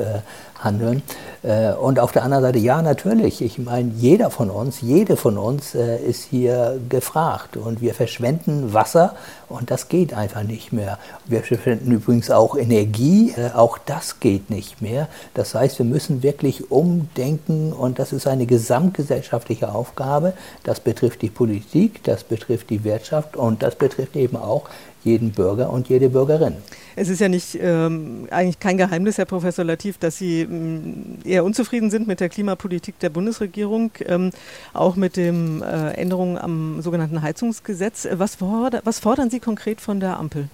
[0.59, 1.03] handeln.
[1.43, 3.41] Äh, und auf der anderen Seite, ja, natürlich.
[3.41, 7.57] Ich meine, jeder von uns, jede von uns äh, ist hier gefragt.
[7.57, 9.15] Und wir verschwenden Wasser
[9.47, 10.97] und das geht einfach nicht mehr.
[11.25, 15.07] Wir verschwenden übrigens auch Energie, äh, auch das geht nicht mehr.
[15.33, 20.33] Das heißt, wir müssen wirklich umdenken und das ist eine gesamtgesellschaftliche Aufgabe.
[20.63, 24.69] Das betrifft die Politik, das betrifft die Wirtschaft und das betrifft eben auch
[25.05, 26.55] jeden Bürger und jede Bürgerin.
[26.97, 31.45] Es ist ja nicht ähm, eigentlich kein Geheimnis, Herr Professor Latif, dass Sie ähm, eher
[31.45, 34.31] unzufrieden sind mit der Klimapolitik der Bundesregierung, ähm,
[34.73, 38.07] auch mit den äh, Änderungen am sogenannten Heizungsgesetz.
[38.11, 40.49] Was, forder was fordern Sie konkret von der Ampel?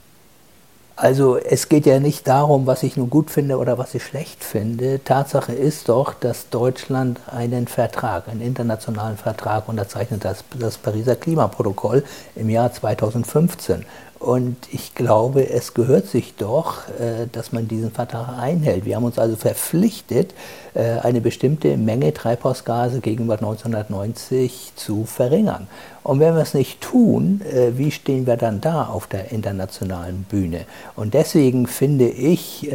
[1.01, 4.43] Also es geht ja nicht darum, was ich nun gut finde oder was ich schlecht
[4.43, 5.03] finde.
[5.03, 12.03] Tatsache ist doch, dass Deutschland einen Vertrag, einen internationalen Vertrag unterzeichnet, das, das Pariser Klimaprotokoll
[12.35, 13.85] im Jahr 2015.
[14.21, 18.86] Und ich glaube, es gehört sich doch, äh, dass man diesen Vertrag einhält.
[18.86, 20.36] Wir haben uns also verpflichtet,
[20.75, 25.67] äh, eine bestimmte Menge Treibhausgase gegenüber 1990 zu verringern.
[26.03, 30.23] Und wenn wir es nicht tun, äh, wie stehen wir dann da auf der internationalen
[30.29, 30.61] Bühne?
[30.95, 32.69] Und deswegen finde ich,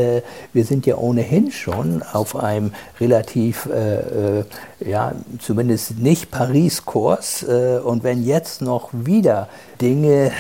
[0.53, 3.69] wir sind ja ohnehin schon auf einem relativ,
[4.85, 7.45] ja, zumindest nicht Paris-Kurs.
[7.85, 9.49] Und wenn jetzt noch wieder
[9.81, 10.33] Dinge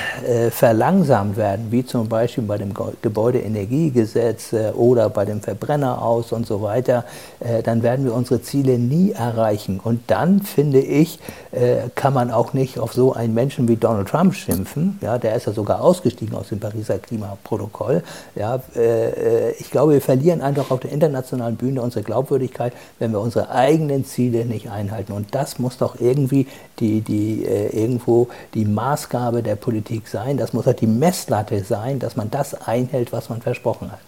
[0.50, 2.72] verlangsamt werden, wie zum Beispiel bei dem
[3.02, 7.04] Gebäudeenergiegesetz oder bei dem Verbrenner aus und so weiter,
[7.40, 9.80] äh, dann werden wir unsere Ziele nie erreichen.
[9.82, 11.18] Und dann, finde ich,
[11.52, 14.98] äh, kann man auch nicht auf so einen Menschen wie Donald Trump schimpfen.
[15.00, 18.02] Ja, der ist ja sogar ausgestiegen aus dem Pariser Klimaprotokoll.
[18.34, 23.20] Ja, äh, ich glaube, wir verlieren einfach auf der internationalen Bühne unsere Glaubwürdigkeit, wenn wir
[23.20, 25.12] unsere eigenen Ziele nicht einhalten.
[25.12, 26.46] Und das muss doch irgendwie
[26.78, 30.36] die, die, irgendwo die Maßgabe der Politik sein.
[30.36, 34.00] Das muss halt die Messlatte sein, dass man das einhält, was man versprochen hat.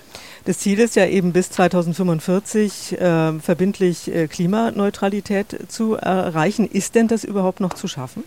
[0.48, 6.66] Das Ziel ist ja eben bis 2045 äh, verbindlich äh, Klimaneutralität zu erreichen.
[6.66, 8.24] Ist denn das überhaupt noch zu schaffen?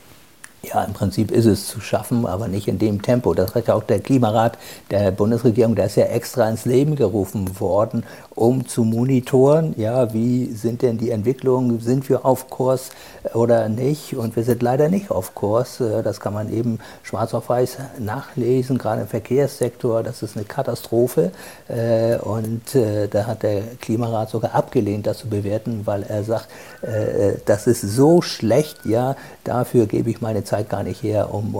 [0.64, 3.34] Ja, im Prinzip ist es zu schaffen, aber nicht in dem Tempo.
[3.34, 4.60] Das hat ja auch der Klimarat
[4.92, 8.04] der Bundesregierung, der ist ja extra ins Leben gerufen worden,
[8.36, 12.92] um zu monitoren, ja, wie sind denn die Entwicklungen, sind wir auf Kurs
[13.34, 14.16] oder nicht?
[14.16, 15.82] Und wir sind leider nicht auf Kurs.
[16.04, 20.04] Das kann man eben schwarz auf weiß nachlesen, gerade im Verkehrssektor.
[20.04, 21.32] Das ist eine Katastrophe.
[21.68, 26.48] Äh, und äh, da hat der Klimarat sogar abgelehnt, das zu bewerten, weil er sagt,
[26.84, 31.56] äh, das ist so schlecht, ja, dafür gebe ich meine Zeit gar nicht her, um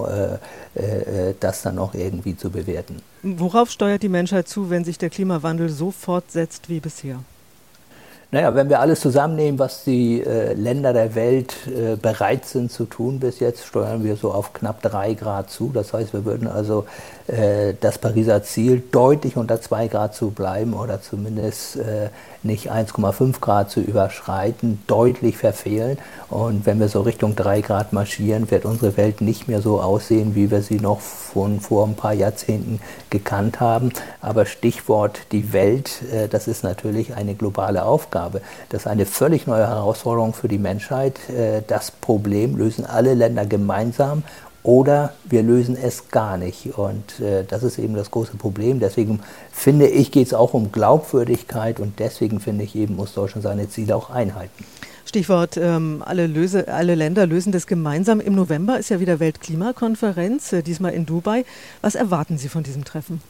[1.40, 3.02] das dann noch irgendwie zu bewerten.
[3.22, 7.18] Worauf steuert die Menschheit zu, wenn sich der Klimawandel so fortsetzt wie bisher?
[8.34, 12.86] Naja, wenn wir alles zusammennehmen, was die äh, Länder der Welt äh, bereit sind zu
[12.86, 15.70] tun bis jetzt, steuern wir so auf knapp drei Grad zu.
[15.74, 16.86] Das heißt, wir würden also
[17.21, 17.21] äh,
[17.80, 22.10] das Pariser Ziel, deutlich unter 2 Grad zu bleiben oder zumindest äh,
[22.42, 25.98] nicht 1,5 Grad zu überschreiten, deutlich verfehlen.
[26.28, 30.34] Und wenn wir so Richtung 3 Grad marschieren, wird unsere Welt nicht mehr so aussehen,
[30.34, 33.92] wie wir sie noch von vor ein paar Jahrzehnten gekannt haben.
[34.20, 38.40] Aber Stichwort die Welt, äh, das ist natürlich eine globale Aufgabe.
[38.68, 41.18] Das ist eine völlig neue Herausforderung für die Menschheit.
[41.30, 44.24] Äh, das Problem lösen alle Länder gemeinsam
[44.62, 46.78] oder wir lösen es gar nicht.
[46.78, 48.80] Und äh, das ist eben das große Problem.
[48.80, 49.20] Deswegen
[49.50, 53.68] finde ich, geht es auch um Glaubwürdigkeit und deswegen finde ich eben, muss Deutschland seine
[53.68, 54.64] Ziele auch einhalten.
[55.04, 58.20] Stichwort, ähm, alle, löse, alle Länder lösen das gemeinsam.
[58.20, 61.44] Im November ist ja wieder Weltklimakonferenz, äh, diesmal in Dubai.
[61.80, 63.20] Was erwarten Sie von diesem Treffen?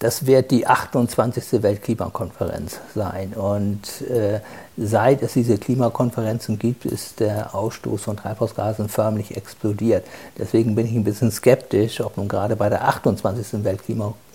[0.00, 1.62] Das wird die 28.
[1.62, 3.34] Weltklimakonferenz sein.
[3.34, 4.40] Und äh,
[4.76, 10.06] seit es diese Klimakonferenzen gibt, ist der Ausstoß von Treibhausgasen förmlich explodiert.
[10.38, 13.62] Deswegen bin ich ein bisschen skeptisch, ob nun gerade bei der 28.
[13.62, 14.29] Weltklimakonferenz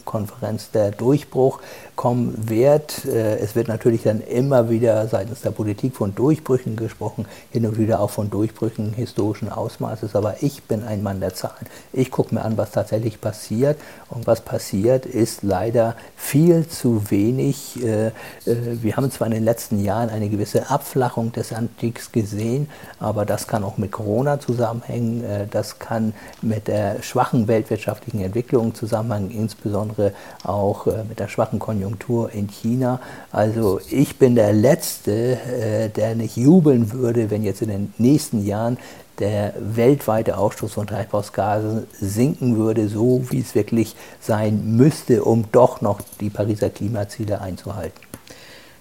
[0.73, 1.59] der Durchbruch
[1.95, 3.05] kommen wird.
[3.05, 7.77] Äh, es wird natürlich dann immer wieder seitens der Politik von Durchbrüchen gesprochen, hin und
[7.77, 10.15] wieder auch von Durchbrüchen historischen Ausmaßes.
[10.15, 11.65] Aber ich bin ein Mann der Zahlen.
[11.93, 13.77] Ich gucke mir an, was tatsächlich passiert.
[14.09, 17.81] Und was passiert, ist leider viel zu wenig.
[17.83, 18.11] Äh, äh,
[18.45, 23.47] wir haben zwar in den letzten Jahren eine gewisse Abflachung des Anstiegs gesehen, aber das
[23.47, 25.23] kann auch mit Corona zusammenhängen.
[25.51, 29.94] Das kann mit der schwachen weltwirtschaftlichen Entwicklung zusammenhängen, insbesondere
[30.43, 32.99] auch mit der schwachen Konjunktur Konjunktur in China.
[33.31, 38.45] Also ich bin der Letzte, äh, der nicht jubeln würde, wenn jetzt in den nächsten
[38.45, 38.77] Jahren
[39.19, 45.81] der weltweite Ausstoß von Treibhausgasen sinken würde, so wie es wirklich sein müsste, um doch
[45.81, 48.04] noch die Pariser Klimaziele einzuhalten.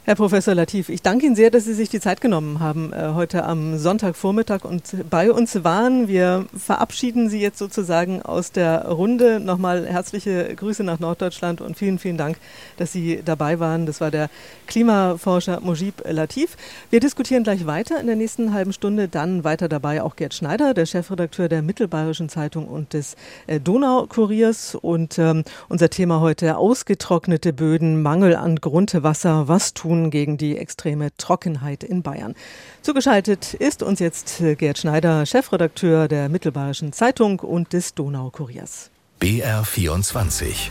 [0.07, 3.13] Herr Professor Latif, ich danke Ihnen sehr, dass Sie sich die Zeit genommen haben, äh,
[3.15, 6.09] heute am Sonntagvormittag und bei uns waren.
[6.09, 9.41] Wir verabschieden Sie jetzt sozusagen aus der Runde.
[9.41, 12.37] Nochmal herzliche Grüße nach Norddeutschland und vielen, vielen Dank,
[12.77, 13.87] dass Sie dabei waren.
[13.87, 14.29] Das war der
[14.67, 16.59] Klimaforscher Mojib Latif.
[16.91, 19.09] Wir diskutieren gleich weiter in der nächsten halben Stunde.
[19.09, 24.75] Dann weiter dabei auch Gerd Schneider, der Chefredakteur der Mittelbayerischen Zeitung und des äh, Donaukuriers.
[24.75, 29.49] Und ähm, unser Thema heute ausgetrocknete Böden, Mangel an Grundwasser.
[29.49, 29.94] Was tun?
[29.95, 32.35] Tun gegen die extreme Trockenheit in Bayern.
[32.83, 38.91] Zugeschaltet ist uns jetzt äh, Gerd Schneider, Chefredakteur der Mittelbayerischen Zeitung und des Donaukuriers.
[39.21, 40.71] BR 24.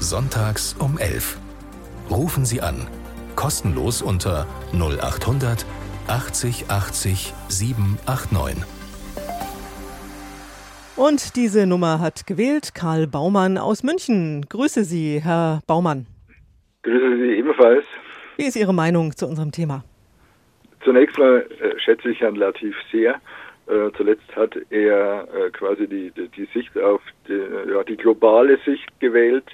[0.00, 1.38] Sonntags um 11.
[2.10, 2.88] Rufen Sie an.
[3.36, 5.64] Kostenlos unter 0800
[6.08, 8.64] 80 80 789.
[10.96, 14.44] Und diese Nummer hat gewählt Karl Baumann aus München.
[14.48, 16.06] Grüße Sie, Herr Baumann.
[16.82, 17.84] Grüße Sie ebenfalls.
[18.42, 19.84] Wie ist Ihre Meinung zu unserem Thema?
[20.82, 23.20] Zunächst mal äh, schätze ich Herrn Latif sehr.
[23.68, 28.58] Äh, zuletzt hat er äh, quasi die, die, die, Sicht auf die, ja, die globale
[28.64, 29.44] Sicht gewählt.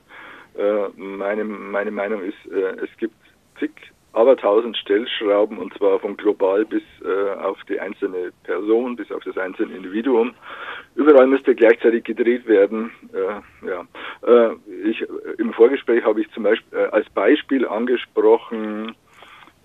[0.56, 3.14] Äh, meine, meine Meinung ist, äh, es gibt
[3.58, 3.72] zig,
[4.12, 9.22] aber tausend Stellschrauben und zwar von global bis äh, auf die einzelne Person, bis auf
[9.24, 10.34] das einzelne Individuum.
[10.94, 12.90] Überall müsste gleichzeitig gedreht werden.
[13.64, 13.84] ja.
[14.84, 15.06] ich,
[15.38, 18.96] Im Vorgespräch habe ich zum Beispiel als Beispiel angesprochen,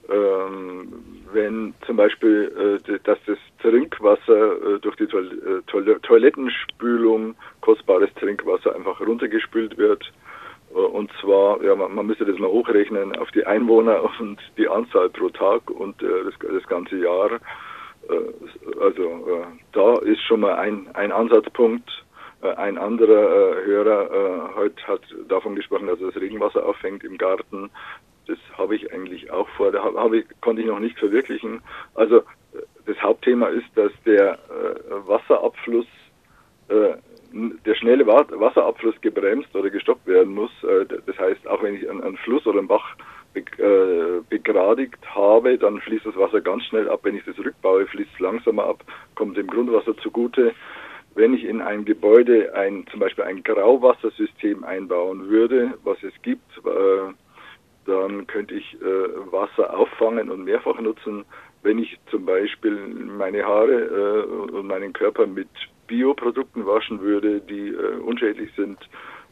[0.10, 0.94] ähm,
[1.32, 8.76] wenn zum Beispiel, äh, dass das Trinkwasser äh, durch die Toil Toil Toilettenspülung, kostbares Trinkwasser
[8.76, 10.12] einfach runtergespült wird.
[10.74, 14.68] Äh, und zwar, ja, man, man müsste das mal hochrechnen auf die Einwohner und die
[14.68, 17.32] Anzahl pro Tag und äh, das, das ganze Jahr.
[17.34, 21.90] Äh, also äh, da ist schon mal ein, ein Ansatzpunkt.
[22.58, 27.70] Ein anderer Hörer heute hat davon gesprochen, dass das Regenwasser auffängt im Garten
[28.28, 31.62] das habe ich eigentlich auch vor, da habe ich, konnte ich noch nicht verwirklichen.
[31.96, 32.24] Also
[32.86, 35.88] das Hauptthema ist, dass der äh, Wasserabfluss,
[36.70, 36.94] äh,
[37.34, 40.52] der schnelle Wasserabfluss gebremst oder gestoppt werden muss.
[40.64, 42.96] Äh, das heißt, auch wenn ich einen, Fluss oder einen Bach
[43.36, 47.00] äh, begradigt habe, dann fließt das Wasser ganz schnell ab.
[47.04, 48.84] Wenn ich das rückbaue, fließt es langsamer ab,
[49.16, 50.54] kommt dem Grundwasser zugute.
[51.16, 56.58] Wenn ich in ein Gebäude ein, zum Beispiel ein Grauwassersystem einbauen würde, was es gibt,
[56.66, 57.14] äh,
[57.86, 61.26] dann könnte ich Wasser auffangen und mehrfach nutzen.
[61.64, 65.50] Wenn ich zum Beispiel meine Haare und meinen Körper mit
[65.94, 68.80] Bioprodukten waschen würde, die äh, unschädlich sind,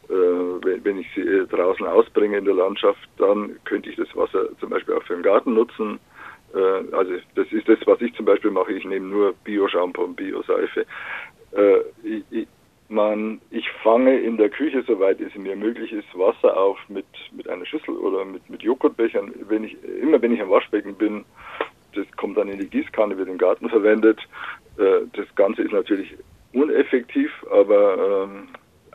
[0.10, 4.15] äh, wenn, wenn, ich sie äh, draußen ausbringe in der Landschaft, dann könnte ich das
[4.15, 6.00] Wasser zum Beispiel auch für den Garten nutzen.
[6.54, 8.74] Äh, also das ist das, was ich zum Beispiel mache.
[8.74, 10.86] Ich nehme nur Bio-Shampoo und Bio-Seife.
[12.04, 12.47] Ich, ich,
[12.88, 17.50] man, ich fange in der Küche, soweit es mir möglich ist, Wasser auf mit, mit
[17.50, 19.34] einer Schüssel oder mit, mit Joghurtbechern.
[19.50, 21.26] Wenn ich, immer wenn ich am Waschbecken bin,
[21.93, 24.19] das kommt dann in die Gießkanne, wird im Garten verwendet.
[24.78, 26.15] Äh, das Ganze ist natürlich
[26.54, 28.48] uneffektiv, aber ähm,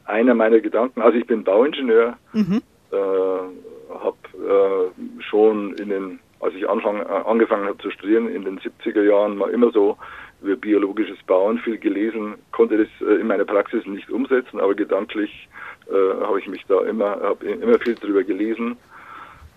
[0.05, 1.01] einer meiner Gedanken.
[1.01, 2.62] Also ich bin Bauingenieur, mhm.
[2.92, 8.45] äh, habe äh, schon in den, als ich anfang, äh, angefangen habe zu studieren, in
[8.45, 9.97] den 70er Jahren mal immer so
[10.42, 15.49] über biologisches Bauen viel gelesen, konnte das äh, in meiner Praxis nicht umsetzen, aber gedanklich
[15.88, 18.77] äh, habe ich mich da immer, habe immer viel darüber gelesen.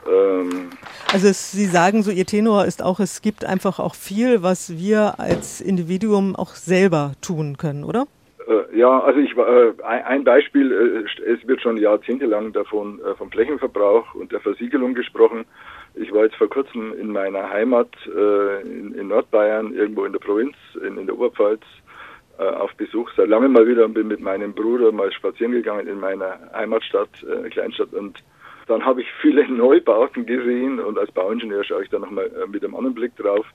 [0.07, 0.69] Ähm
[1.11, 4.77] also es, Sie sagen so, Ihr Tenor ist auch, es gibt einfach auch viel, was
[4.77, 8.05] wir als Individuum auch selber tun können, oder?
[8.47, 13.31] Äh, ja, also ich äh, ein Beispiel, äh, es wird schon jahrzehntelang davon äh, vom
[13.31, 15.45] Flächenverbrauch und der Versiegelung gesprochen.
[15.95, 20.19] Ich war jetzt vor kurzem in meiner Heimat äh, in, in, Nordbayern, irgendwo in der
[20.19, 21.61] Provinz, in, in der Oberpfalz,
[22.37, 23.09] äh, auf Besuch.
[23.17, 27.09] Seit langem mal wieder und bin mit meinem Bruder mal spazieren gegangen in meiner Heimatstadt,
[27.23, 27.93] äh, Kleinstadt.
[27.93, 28.23] Und
[28.69, 32.63] dann habe ich viele Neubauten gesehen und als Bauingenieur schaue ich da nochmal äh, mit
[32.63, 33.45] einem anderen Blick drauf.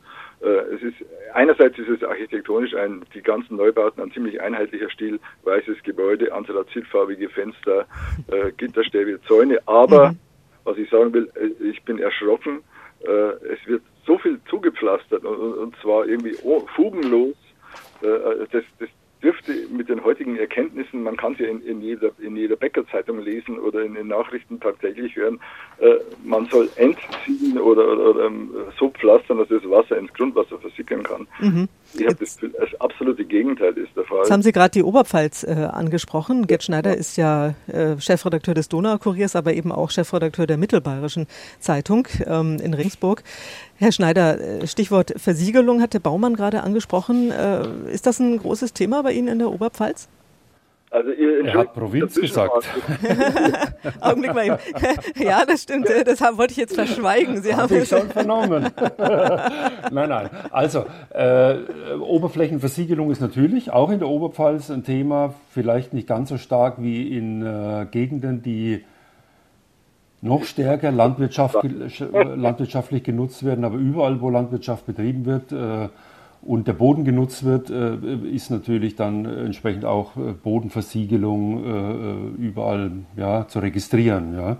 [0.42, 0.96] Äh, es ist
[1.32, 7.28] einerseits ist es architektonisch ein die ganzen Neubauten ein ziemlich einheitlicher Stil, weißes Gebäude, anthrazitfarbige
[7.28, 7.86] Fenster,
[8.30, 10.18] äh, Gitterstäbe, Zäune, aber mhm
[10.64, 12.62] was ich sagen will, äh, ich bin erschrocken.
[13.00, 13.10] Äh,
[13.52, 16.36] es wird so viel zugepflastert und, und zwar irgendwie
[16.74, 17.36] fugenlos.
[18.02, 18.88] Äh, das, das
[19.24, 23.20] dürfte mit den heutigen Erkenntnissen, man kann es ja in, in, jeder, in jeder Bäckerzeitung
[23.20, 25.40] lesen oder in den Nachrichten tagtäglich hören,
[25.78, 30.58] äh, man soll entziehen oder, oder, oder ähm, so pflastern, dass das Wasser ins Grundwasser
[30.58, 31.26] versickern kann.
[31.40, 31.68] Mhm.
[32.02, 34.18] Habe das, das absolute Gegenteil ist der Fall.
[34.18, 36.46] Jetzt haben Sie gerade die Oberpfalz äh, angesprochen.
[36.46, 36.96] Gerd Schneider ja.
[36.96, 41.26] ist ja äh, Chefredakteur des Donaukuriers, aber eben auch Chefredakteur der Mittelbayerischen
[41.60, 43.22] Zeitung ähm, in Ringsburg.
[43.76, 47.30] Herr Schneider, äh, Stichwort Versiegelung hat der Baumann gerade angesprochen.
[47.30, 50.08] Äh, ist das ein großes Thema bei Ihnen in der Oberpfalz?
[50.94, 52.52] Also ihr, er hat Provinz gesagt.
[54.00, 54.58] Augenblick mal eben.
[55.16, 55.88] ja, das stimmt.
[55.88, 57.42] Das wollte ich jetzt verschweigen.
[57.42, 58.70] Sie haben es schon vernommen.
[59.90, 60.30] nein, nein.
[60.52, 61.56] Also äh,
[61.98, 65.34] Oberflächenversiegelung ist natürlich auch in der Oberpfalz ein Thema.
[65.50, 68.84] Vielleicht nicht ganz so stark wie in äh, Gegenden, die
[70.22, 75.88] noch stärker landwirtschaftlich, landwirtschaftlich genutzt werden, aber überall, wo Landwirtschaft betrieben wird, äh,
[76.44, 77.96] und der Boden genutzt wird, äh,
[78.30, 81.64] ist natürlich dann entsprechend auch äh, Bodenversiegelung
[82.38, 84.34] äh, überall ja, zu registrieren.
[84.34, 84.56] Ja.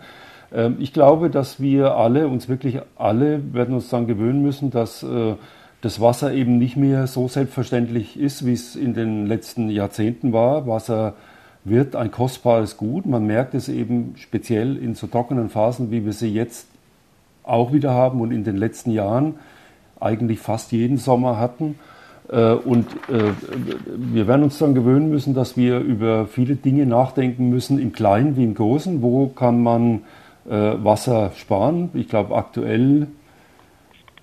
[0.52, 5.04] Ähm, ich glaube, dass wir alle, uns wirklich alle, werden uns dann gewöhnen müssen, dass
[5.80, 10.66] das Wasser eben nicht mehr so selbstverständlich ist, wie es in den letzten Jahrzehnten war.
[10.66, 11.14] Wasser
[11.64, 13.04] wird ein kostbares Gut.
[13.04, 16.68] Man merkt es eben speziell in so trockenen Phasen, wie wir sie jetzt
[17.42, 19.34] auch wieder haben und in den letzten Jahren
[20.04, 21.76] eigentlich fast jeden Sommer hatten.
[22.28, 23.32] Äh, und äh,
[23.86, 28.36] wir werden uns dann gewöhnen müssen, dass wir über viele Dinge nachdenken müssen, im Kleinen
[28.36, 29.02] wie im Großen.
[29.02, 30.02] Wo kann man
[30.48, 31.90] äh, Wasser sparen?
[31.94, 33.08] Ich glaube, aktuell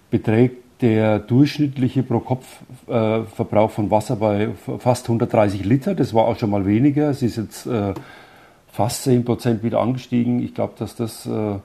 [0.10, 5.94] beträgt der durchschnittliche Pro-Kopf-Verbrauch von Wasser bei fast 130 Liter.
[5.94, 7.12] Das war auch schon mal weniger.
[7.12, 7.70] Es ist jetzt
[8.72, 10.42] fast 10 Prozent wieder angestiegen.
[10.42, 11.56] Ich glaube, dass das, äh,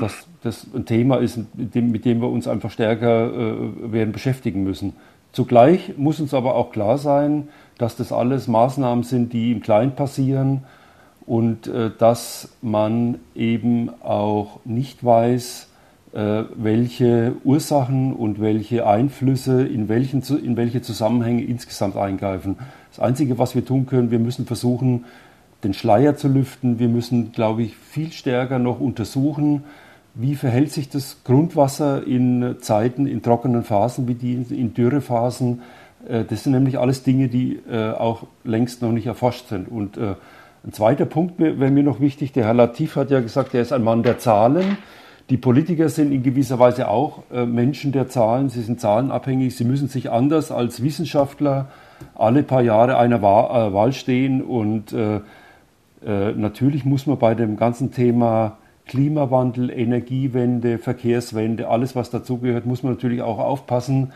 [0.00, 4.12] dass das ein Thema ist, mit dem, mit dem wir uns einfach stärker äh, werden
[4.12, 4.94] beschäftigen müssen.
[5.32, 9.94] Zugleich muss uns aber auch klar sein, dass das alles Maßnahmen sind, die im Kleinen
[9.94, 10.64] passieren
[11.26, 15.66] und äh, dass man eben auch nicht weiß,
[16.10, 22.56] welche Ursachen und welche Einflüsse in, welchen, in welche Zusammenhänge insgesamt eingreifen.
[22.90, 25.04] Das Einzige, was wir tun können, wir müssen versuchen,
[25.64, 26.78] den Schleier zu lüften.
[26.78, 29.64] Wir müssen, glaube ich, viel stärker noch untersuchen,
[30.14, 35.62] wie verhält sich das Grundwasser in Zeiten, in trockenen Phasen wie die in Dürrephasen.
[36.08, 39.68] Äh, das sind nämlich alles Dinge, die äh, auch längst noch nicht erforscht sind.
[39.68, 40.14] Und äh,
[40.64, 42.32] ein zweiter Punkt wäre mir noch wichtig.
[42.32, 44.76] Der Herr Latif hat ja gesagt, er ist ein Mann der Zahlen.
[45.30, 48.48] Die Politiker sind in gewisser Weise auch Menschen der Zahlen.
[48.48, 49.54] Sie sind zahlenabhängig.
[49.56, 51.68] Sie müssen sich anders als Wissenschaftler
[52.14, 54.94] alle paar Jahre einer Wahl stehen und
[56.04, 62.82] äh, natürlich muss man bei dem ganzen Thema Klimawandel, Energiewende, Verkehrswende, alles was dazugehört, muss
[62.82, 64.12] man natürlich auch aufpassen,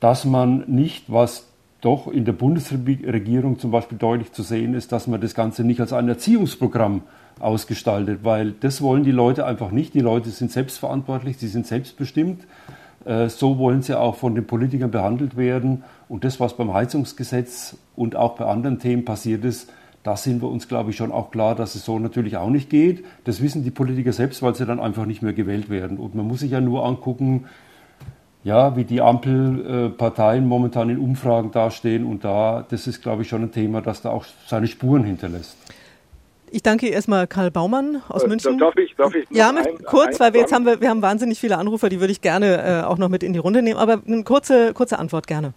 [0.00, 1.48] dass man nicht, was
[1.80, 5.80] doch in der Bundesregierung zum Beispiel deutlich zu sehen ist, dass man das Ganze nicht
[5.80, 7.02] als ein Erziehungsprogramm
[7.38, 9.94] ausgestaltet, weil das wollen die Leute einfach nicht.
[9.94, 12.44] Die Leute sind selbstverantwortlich, sie sind selbstbestimmt.
[13.04, 15.84] Äh, so wollen sie auch von den Politikern behandelt werden.
[16.08, 19.72] Und das, was beim Heizungsgesetz und auch bei anderen Themen passiert ist,
[20.02, 22.70] da sind wir uns, glaube ich, schon auch klar, dass es so natürlich auch nicht
[22.70, 23.04] geht.
[23.24, 25.98] Das wissen die Politiker selbst, weil sie dann einfach nicht mehr gewählt werden.
[25.98, 27.46] Und man muss sich ja nur angucken,
[28.44, 32.06] ja, wie die Ampelparteien momentan in Umfragen dastehen.
[32.06, 35.56] Und da, das ist, glaube ich, schon ein Thema, das da auch seine Spuren hinterlässt.
[36.50, 38.56] Ich danke erstmal Karl Baumann aus äh, München.
[38.58, 41.02] Darf ich, darf ich ja, mit, ein, kurz, weil wir jetzt haben wir, wir haben
[41.02, 43.78] wahnsinnig viele Anrufer, die würde ich gerne äh, auch noch mit in die Runde nehmen,
[43.78, 45.52] aber eine kurze, kurze Antwort gerne.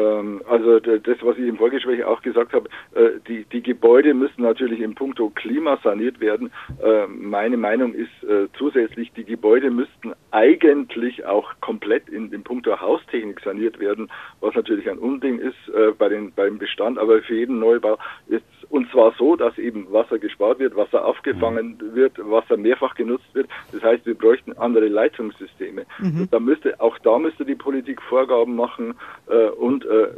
[0.00, 4.14] Äh, Ähm, also das, was ich im Vorgespräch auch gesagt habe, äh, die, die Gebäude
[4.14, 6.50] müssen natürlich im Punkto Klima saniert werden.
[6.82, 12.80] Äh, meine Meinung ist äh, zusätzlich, die Gebäude müssten eigentlich auch komplett in, in puncto
[12.80, 15.56] Haustechnik saniert werden, was natürlich ein Unding ist
[15.98, 17.98] bei den, beim Bestand, aber für jeden Neubau
[18.28, 23.26] ist und zwar so, dass eben Wasser gespart wird, Wasser aufgefangen wird, Wasser mehrfach genutzt
[23.34, 23.48] wird.
[23.72, 25.86] Das heißt, wir bräuchten andere Leitungssysteme.
[25.98, 26.28] Mhm.
[26.30, 28.94] Da müsste, auch da müsste die Politik Vorgaben machen
[29.28, 30.08] äh, und äh,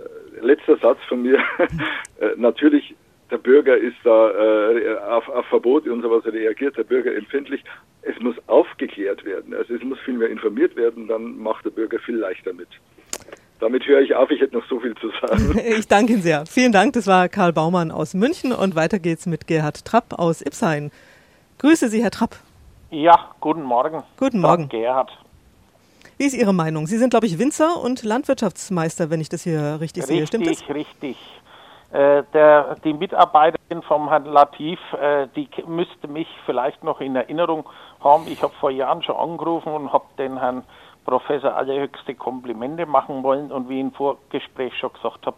[0.43, 1.39] letzter Satz von mir.
[2.21, 2.95] äh, natürlich,
[3.31, 7.65] der Bürger ist da äh, auf, auf Verbote und sowas reagiert, der Bürger empfindlich.
[8.03, 9.55] Es muss aufgeklärt werden.
[9.55, 12.69] Also es muss viel mehr informiert werden, dann macht der Bürger viel leichter mit.
[13.63, 15.57] Damit höre ich auf, ich hätte noch so viel zu sagen.
[15.79, 16.47] Ich danke Ihnen sehr.
[16.47, 20.43] Vielen Dank, das war Karl Baumann aus München und weiter geht's mit Gerhard Trapp aus
[20.43, 20.91] Ipsheim.
[21.59, 22.35] Grüße Sie, Herr Trapp.
[22.91, 24.03] Ja, guten Morgen.
[24.19, 24.69] Guten Morgen.
[24.69, 25.17] Gerhard.
[26.19, 26.89] Wie ist Ihre Meinung?
[26.89, 30.27] Sie sind, glaube ich, Winzer und Landwirtschaftsmeister, wenn ich das hier richtig, richtig sehe.
[30.27, 30.61] Stimmt das?
[30.69, 31.17] Richtig, richtig.
[31.93, 37.69] Äh, der, die Mitarbeiterin vom Herrn Latif, äh, die müsste mich vielleicht noch in Erinnerung
[38.03, 38.27] haben.
[38.27, 40.65] Ich habe vor Jahren schon angerufen und habe den Herrn
[41.05, 45.37] Professor allerhöchste Komplimente machen wollen und wie ich im Vorgespräch schon gesagt habe,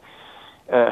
[0.67, 0.91] äh,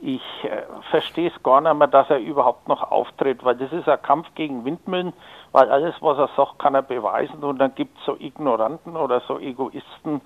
[0.00, 3.88] ich äh, verstehe es gar nicht mehr, dass er überhaupt noch auftritt, weil das ist
[3.88, 5.12] ein Kampf gegen Windmühlen,
[5.52, 9.20] weil alles, was er sagt, kann er beweisen und dann gibt es so Ignoranten oder
[9.20, 10.20] so Egoisten,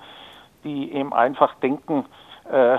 [0.64, 2.06] die eben einfach denken,
[2.50, 2.78] äh,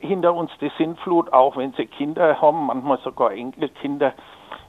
[0.00, 4.12] hinter uns die Sintflut, auch wenn sie Kinder haben, manchmal sogar Enkelkinder.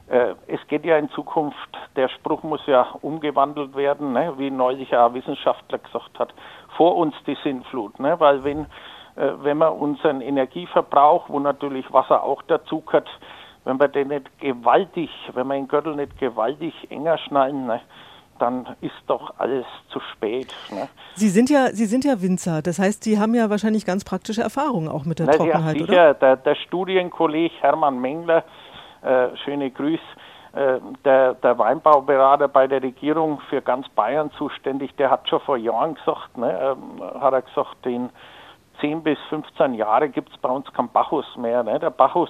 [0.08, 1.58] Äh, es geht ja in Zukunft,
[1.96, 6.34] der Spruch muss ja umgewandelt werden, ne, wie neulich ein Wissenschaftler gesagt hat,
[6.78, 8.68] vor uns die Sintflut, ne, weil wenn
[9.16, 13.10] äh, wenn man unseren Energieverbrauch, wo natürlich Wasser auch dazu gehört,
[13.64, 17.82] wenn wir den nicht gewaltig, wenn wir den Gürtel nicht gewaltig enger schnallen, ne,
[18.38, 20.54] dann ist doch alles zu spät.
[20.70, 20.90] Ne?
[21.16, 24.42] Sie sind ja, Sie sind ja Winzer, das heißt, Sie haben ja wahrscheinlich ganz praktische
[24.42, 25.94] Erfahrungen auch mit der Na, Trockenheit, ja, sicher.
[25.94, 26.14] oder?
[26.16, 28.44] Der, der Studienkolleg Hermann Mengler,
[29.44, 30.02] schöne Grüße,
[30.56, 35.58] äh, der, der Weinbauberater bei der Regierung für ganz Bayern zuständig, der hat schon vor
[35.58, 38.10] Jahren gesagt, ne, äh, hat er gesagt, den
[38.80, 41.62] 10 bis 15 Jahre gibt es bei uns keinen Bacchus mehr.
[41.64, 41.78] Ne?
[41.80, 42.30] Der Bacchus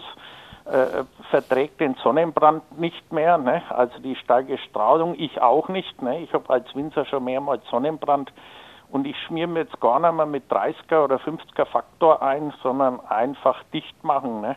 [0.65, 3.61] äh, verträgt den Sonnenbrand nicht mehr, ne?
[3.69, 6.01] also die starke Strahlung, ich auch nicht.
[6.01, 6.21] Ne?
[6.21, 8.33] Ich habe als Winzer schon mehrmals Sonnenbrand
[8.89, 12.99] und ich schmier mir jetzt gar nicht mehr mit 30er oder 50er Faktor ein, sondern
[13.07, 14.41] einfach dicht machen.
[14.41, 14.55] Ne?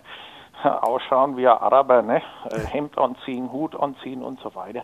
[0.64, 2.22] Ausschauen wie ein Araber, ne?
[2.50, 4.82] Äh, Hemd anziehen, Hut anziehen und so weiter.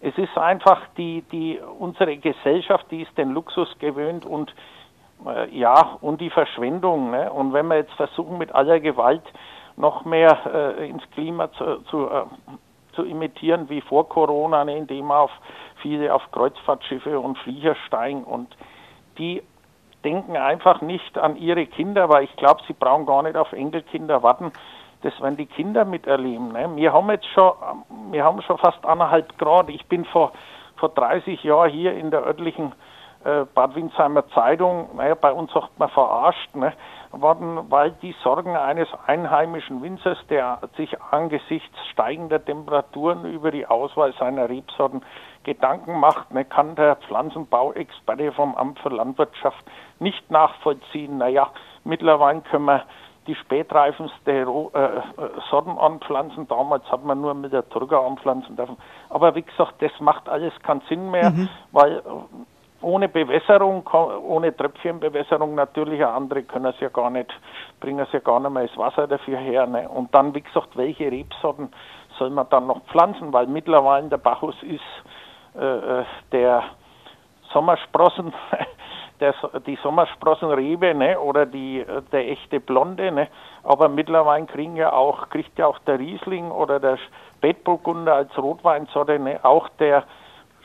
[0.00, 4.54] Es ist einfach die, die, unsere Gesellschaft, die ist den Luxus gewöhnt und
[5.24, 7.10] äh, ja, und die Verschwendung.
[7.10, 7.32] Ne?
[7.32, 9.22] Und wenn wir jetzt versuchen, mit aller Gewalt
[9.76, 10.38] noch mehr
[10.78, 12.24] äh, ins Klima zu, zu, äh,
[12.94, 14.76] zu imitieren wie vor Corona, ne?
[14.76, 15.30] indem auf
[15.80, 18.54] viele auf Kreuzfahrtschiffe und Flieger steigen und
[19.18, 19.42] die
[20.04, 24.22] denken einfach nicht an ihre Kinder, weil ich glaube, sie brauchen gar nicht auf Enkelkinder
[24.22, 24.52] warten.
[25.02, 26.52] Das werden die Kinder miterleben.
[26.52, 26.70] Ne?
[26.76, 27.52] Wir haben jetzt schon,
[28.10, 29.68] wir haben schon fast anderthalb Grad.
[29.68, 30.32] Ich bin vor,
[30.76, 32.72] vor 30 Jahren hier in der örtlichen
[33.26, 36.72] äh, Bad Windsheimer Zeitung, naja, bei uns sagt man verarscht, ne,
[37.10, 44.14] worden, weil die Sorgen eines einheimischen Winzers, der sich angesichts steigender Temperaturen über die Auswahl
[44.20, 45.02] seiner Rebsorten
[45.42, 49.64] Gedanken macht, ne, kann der Pflanzenbauexperte vom Amt für Landwirtschaft
[49.98, 51.18] nicht nachvollziehen.
[51.18, 51.48] Naja,
[51.82, 52.84] mittlerweile können wir
[53.26, 55.00] die spätreifendste äh, äh,
[55.50, 56.48] Sorten anpflanzen.
[56.48, 58.76] Damals hat man nur mit der Turga anpflanzen dürfen.
[59.10, 61.48] Aber wie gesagt, das macht alles keinen Sinn mehr, mhm.
[61.72, 62.02] weil
[62.82, 67.32] ohne Bewässerung, ohne Tröpfchenbewässerung natürlich, andere können es ja gar nicht,
[67.80, 69.66] bringen es ja gar nicht mehr das Wasser dafür her.
[69.66, 69.88] Ne?
[69.88, 71.72] Und dann, wie gesagt, welche Rebsorten
[72.18, 74.80] soll man dann noch pflanzen, weil mittlerweile der Bacchus ist
[75.58, 76.62] äh, äh der
[77.52, 78.32] Sommersprossen,
[79.20, 79.34] der,
[79.66, 83.10] die Sommersprossenrebe ne, oder die, der echte Blonde.
[83.10, 83.28] Ne,
[83.62, 86.98] aber mittlerweile kriegen ja auch, kriegt ja auch der Riesling oder der
[87.38, 90.04] Spätburgunder als Rotweinsorte, ne, auch der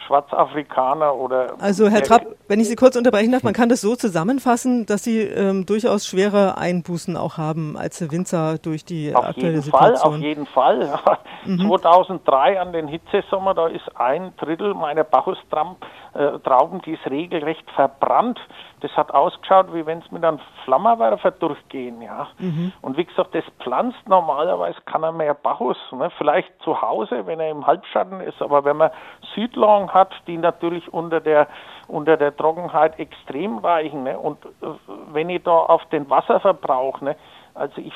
[0.07, 1.55] Schwarzafrikaner oder.
[1.59, 5.03] Also Herr Trapp, wenn ich Sie kurz unterbrechen darf, man kann das so zusammenfassen, dass
[5.03, 9.95] Sie ähm, durchaus schwere Einbußen auch haben als Winzer durch die auf aktuelle jeden Situation.
[9.95, 10.99] Fall, auf jeden Fall.
[11.45, 11.67] mhm.
[11.67, 15.77] 2003 an den Hitzesommer, da ist ein Drittel meiner Bacchustrauben,
[16.13, 18.39] äh, die ist regelrecht verbrannt.
[18.81, 22.27] Das hat ausgeschaut, wie wenn es mit einem Flammenwerfer durchgehen, ja.
[22.39, 22.73] Mhm.
[22.81, 26.09] Und wie gesagt, das pflanzt normalerweise kann er mehr Bacchus, ne?
[26.17, 28.91] vielleicht zu Hause, wenn er im Halbschatten ist, aber wenn man
[29.35, 31.47] Südlagen hat, die natürlich unter der
[31.87, 34.17] unter der Trockenheit extrem reichen, ne?
[34.17, 34.67] und äh,
[35.11, 37.15] wenn ich da auf den Wasserverbrauch, ne?
[37.53, 37.93] also ich,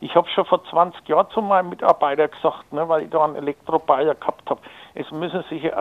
[0.00, 3.36] ich habe schon vor 20 Jahren zu meinem Mitarbeiter gesagt, ne, weil ich da einen
[3.36, 4.60] Elektrobayer gehabt habe,
[4.94, 5.72] es müssen sich äh,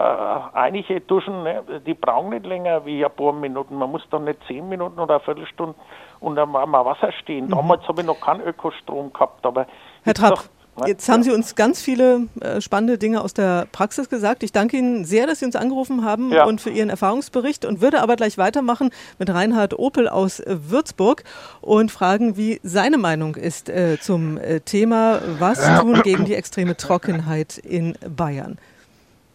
[0.53, 1.64] einige duschen, ne?
[1.86, 3.76] die brauchen nicht länger wie ein paar Minuten.
[3.76, 5.76] Man muss doch nicht zehn Minuten oder eine Viertelstunde
[6.20, 7.45] unter dem Wasser stehen.
[7.45, 7.51] Mhm.
[7.51, 9.68] Damals habe ich noch keinen Ökostrom gehabt, aber
[10.03, 10.49] Herr Trapp,
[10.88, 14.41] Jetzt haben Sie uns ganz viele äh, spannende Dinge aus der Praxis gesagt.
[14.41, 16.45] Ich danke Ihnen sehr, dass Sie uns angerufen haben ja.
[16.45, 18.89] und für Ihren Erfahrungsbericht und würde aber gleich weitermachen
[19.20, 21.24] mit Reinhard Opel aus äh, Würzburg
[21.59, 26.78] und fragen, wie seine Meinung ist äh, zum äh, Thema, was tun gegen die extreme
[26.78, 28.57] Trockenheit in Bayern.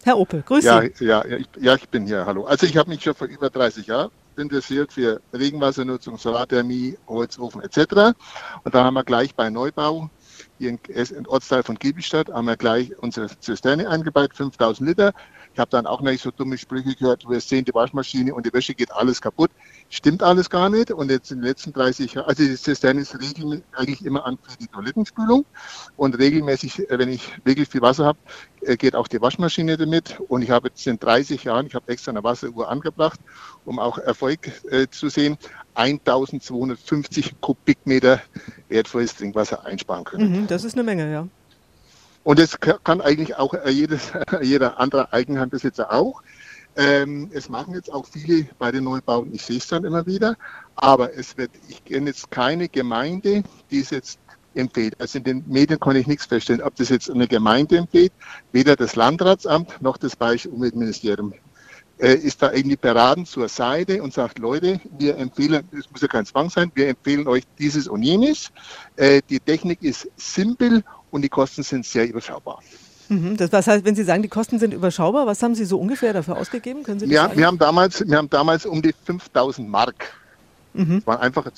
[0.07, 1.05] Herr Opel, grüße ja, Sie.
[1.05, 2.27] Ja, ja, ich, ja, ich bin hier.
[2.27, 2.45] Hallo.
[2.45, 8.15] Also ich habe mich schon vor über 30 Jahren interessiert für Regenwassernutzung, Solarthermie, Holzofen etc.
[8.63, 10.09] Und da haben wir gleich bei Neubau
[10.59, 15.13] hier im Ortsteil von Giebelstadt haben wir gleich unsere Zisterne eingebaut, 5000 Liter.
[15.57, 18.53] Ich habe dann auch nicht so dumme Sprüche gehört, wir sehen die Waschmaschine und die
[18.53, 19.51] Wäsche geht alles kaputt.
[19.89, 20.91] Stimmt alles gar nicht.
[20.91, 24.37] Und jetzt in den letzten 30 Jahren, also die Zisterne ist regelmäßig eigentlich immer an
[24.43, 25.47] für die Toilettenspülung.
[25.97, 28.19] Und regelmäßig, äh, wenn ich wirklich viel Wasser habe,
[28.61, 30.21] äh, geht auch die Waschmaschine damit.
[30.29, 33.19] Und ich habe jetzt in 30 Jahren, ich habe extra eine Wasseruhr angebracht,
[33.65, 35.39] um auch Erfolg äh, zu sehen,
[35.73, 38.21] 1250 Kubikmeter
[38.69, 40.43] wertvolles Trinkwasser einsparen können.
[40.43, 41.27] Mhm, das ist eine Menge, ja.
[42.27, 44.11] Und das kann eigentlich auch äh, jedes,
[44.43, 46.25] jeder andere Eigenheimbesitzer auch.
[46.75, 50.37] Ähm, es machen jetzt auch viele bei den Neubauten, ich sehe es dann immer wieder,
[50.75, 54.19] aber es wird, ich kenne jetzt keine Gemeinde, die es jetzt
[54.57, 55.01] empfiehlt.
[55.01, 58.13] Also in den Medien kann ich nichts feststellen, ob das jetzt eine Gemeinde empfiehlt,
[58.51, 61.33] weder das Landratsamt noch das Bayerische Umweltministerium
[61.99, 66.09] äh, ist da irgendwie beraten zur Seite und sagt, Leute, wir empfehlen, es muss ja
[66.09, 68.51] kein Zwang sein, wir empfehlen euch dieses und jenes.
[68.97, 70.85] Äh, die Technik ist simpel
[71.17, 72.61] und die Kosten sind sehr überschaubar.
[73.09, 75.79] Mhm, das, was heißt, wenn Sie sagen, die Kosten sind überschaubar, was haben Sie so
[75.79, 76.83] ungefähr dafür ausgegeben?
[76.83, 80.13] Können Sie ja, wir haben damals, wir haben damals um die 5000 Mark.
[80.75, 80.97] Mhm.
[80.99, 81.53] Das waren einfache,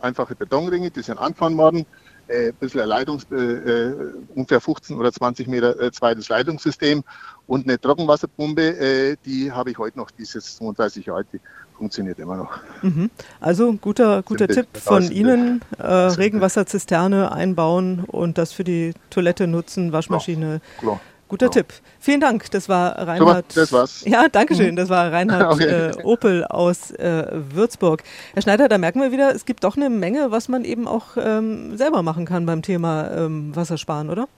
[0.00, 1.86] einfache Betonringe, die sind anfahren worden.
[2.26, 7.04] Äh, ein bisschen Leitungs, äh, äh, ungefähr 15 oder 20 Meter äh, zweites Leitungssystem
[7.46, 11.26] und eine Trockenwasserpumpe, äh, die habe ich heute noch, die ist jetzt 32 Jahre alt,
[11.34, 11.40] die
[11.76, 12.58] funktioniert immer noch.
[12.82, 13.10] Mhm.
[13.40, 19.92] Also guter, guter Tipp von Ihnen, äh, Regenwasserzisterne einbauen und das für die Toilette nutzen,
[19.92, 20.62] Waschmaschine.
[20.78, 21.00] Klar, klar.
[21.34, 21.50] Guter ja.
[21.50, 21.72] Tipp.
[21.98, 22.48] Vielen Dank.
[22.52, 23.50] Das war Reinhard.
[23.50, 24.04] So, das war's.
[24.06, 24.70] Ja, danke schön.
[24.70, 24.76] Mhm.
[24.76, 25.64] Das war Reinhard okay.
[25.64, 28.04] äh, Opel aus äh, Würzburg.
[28.34, 31.16] Herr Schneider, da merken wir wieder, es gibt doch eine Menge, was man eben auch
[31.16, 34.28] ähm, selber machen kann beim Thema ähm, Wassersparen, oder?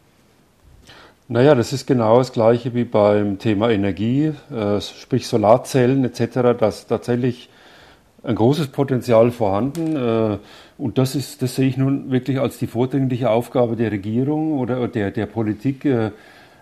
[1.29, 6.57] Naja, das ist genau das Gleiche wie beim Thema Energie, äh, sprich Solarzellen etc.
[6.59, 7.51] Da ist tatsächlich
[8.23, 9.97] ein großes Potenzial vorhanden.
[9.97, 10.39] Äh,
[10.79, 14.89] und das, ist, das sehe ich nun wirklich als die vordringliche Aufgabe der Regierung oder
[14.89, 16.13] der, der Politik, äh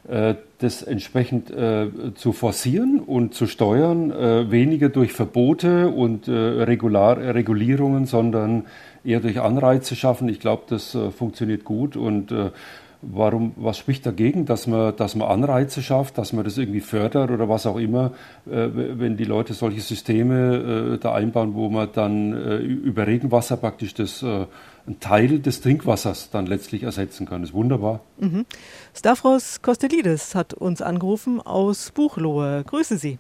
[0.07, 8.05] das entsprechend äh, zu forcieren und zu steuern, äh, weniger durch Verbote und Regular, Regulierungen,
[8.05, 8.65] sondern
[9.03, 10.29] eher durch Anreize schaffen.
[10.29, 12.33] Ich glaube, das funktioniert gut und
[13.13, 17.31] Warum, was spricht dagegen, dass man, dass man Anreize schafft, dass man das irgendwie fördert
[17.31, 18.13] oder was auch immer,
[18.47, 23.57] äh, wenn die Leute solche Systeme äh, da einbauen, wo man dann äh, über Regenwasser
[23.57, 24.47] praktisch das, äh,
[24.87, 27.41] einen Teil des Trinkwassers dann letztlich ersetzen kann.
[27.41, 28.01] Das ist wunderbar.
[28.19, 28.45] Mhm.
[28.95, 32.65] Stavros Kostelidis hat uns angerufen aus Buchlohe.
[32.65, 33.19] Grüße Sie.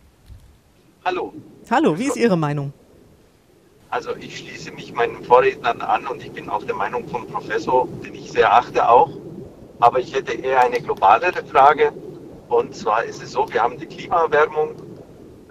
[1.04, 1.32] Hallo.
[1.70, 2.72] Hallo, wie ist Ihre Meinung?
[3.90, 7.88] Also ich schließe mich meinen Vorrednern an und ich bin auch der Meinung vom Professor,
[8.04, 9.10] den ich sehr achte auch.
[9.80, 11.92] Aber ich hätte eher eine globalere Frage.
[12.48, 14.70] Und zwar ist es so, wir haben die Klimaerwärmung.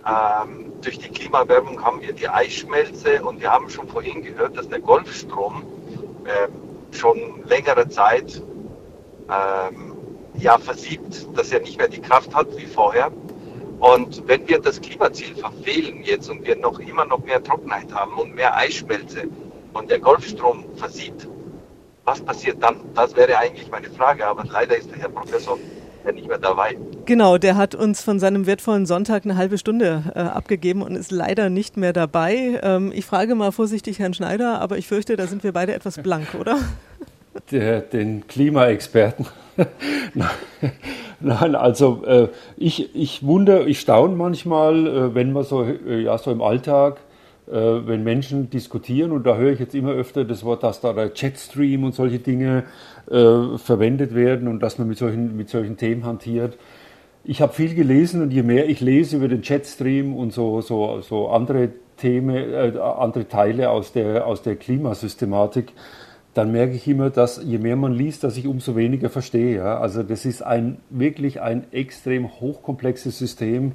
[0.05, 4.67] Ähm, durch die Klimaerwärmung haben wir die Eisschmelze und wir haben schon vorhin gehört, dass
[4.67, 5.63] der Golfstrom
[6.25, 8.41] äh, schon längere Zeit
[9.29, 9.93] ähm,
[10.35, 13.11] ja, versiebt, dass er nicht mehr die Kraft hat wie vorher.
[13.79, 18.13] Und wenn wir das Klimaziel verfehlen jetzt und wir noch immer noch mehr Trockenheit haben
[18.13, 19.23] und mehr Eisschmelze
[19.73, 21.27] und der Golfstrom versiebt,
[22.05, 22.77] was passiert dann?
[22.93, 25.57] Das wäre eigentlich meine Frage, aber leider ist der Herr Professor
[26.05, 26.77] ja nicht mehr dabei.
[27.05, 31.11] Genau, der hat uns von seinem wertvollen Sonntag eine halbe Stunde äh, abgegeben und ist
[31.11, 32.59] leider nicht mehr dabei.
[32.61, 35.97] Ähm, ich frage mal vorsichtig Herrn Schneider, aber ich fürchte, da sind wir beide etwas
[35.97, 36.57] blank, oder?
[37.51, 39.25] Der, den Klimaexperten.
[41.19, 42.27] Nein, also äh,
[42.57, 46.97] ich, ich wundere, ich staune manchmal, äh, wenn man so, äh, ja, so im Alltag
[46.97, 47.12] äh,
[47.51, 51.09] wenn Menschen diskutieren, und da höre ich jetzt immer öfter das Wort, dass da der
[51.09, 52.63] Chatstream und solche Dinge
[53.09, 56.57] äh, verwendet werden und dass man mit solchen, mit solchen Themen hantiert.
[57.25, 61.01] Ich habe viel gelesen und je mehr ich lese über den Chatstream und so, so,
[61.01, 65.73] so andere Themen, äh, andere Teile aus der, aus der Klimasystematik,
[66.33, 69.57] dann merke ich immer, dass je mehr man liest, dass ich umso weniger verstehe.
[69.57, 69.79] Ja?
[69.79, 73.73] Also das ist ein wirklich ein extrem hochkomplexes System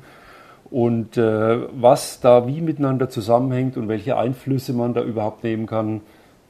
[0.71, 6.03] und äh, was da wie miteinander zusammenhängt und welche Einflüsse man da überhaupt nehmen kann,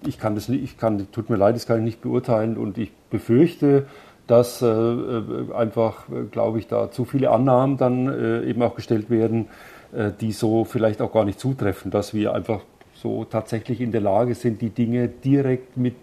[0.07, 2.79] ich kann das nicht, ich kann, tut mir leid, das kann ich nicht beurteilen und
[2.79, 3.87] ich befürchte,
[4.27, 9.11] dass äh, äh einfach, glaube ich, da zu viele Annahmen dann äh, eben auch gestellt
[9.11, 9.47] werden,
[9.93, 12.61] äh, die so vielleicht auch gar nicht zutreffen, dass wir einfach
[12.95, 15.95] so tatsächlich in der Lage sind, die Dinge direkt mit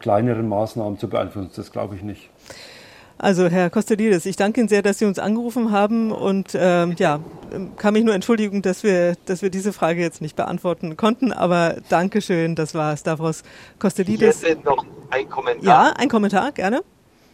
[0.00, 1.50] kleineren Maßnahmen zu beeinflussen.
[1.54, 2.30] Das glaube ich nicht.
[3.20, 7.18] Also Herr Kostelides, ich danke Ihnen sehr, dass Sie uns angerufen haben und ähm, ja,
[7.76, 11.78] kann mich nur entschuldigen, dass wir, dass wir diese Frage jetzt nicht beantworten konnten, aber
[11.88, 13.42] Dankeschön, das war Stavros
[13.80, 14.44] Kostelides.
[14.44, 15.64] Ich hätte noch ein Kommentar.
[15.64, 16.82] Ja, ein Kommentar, gerne.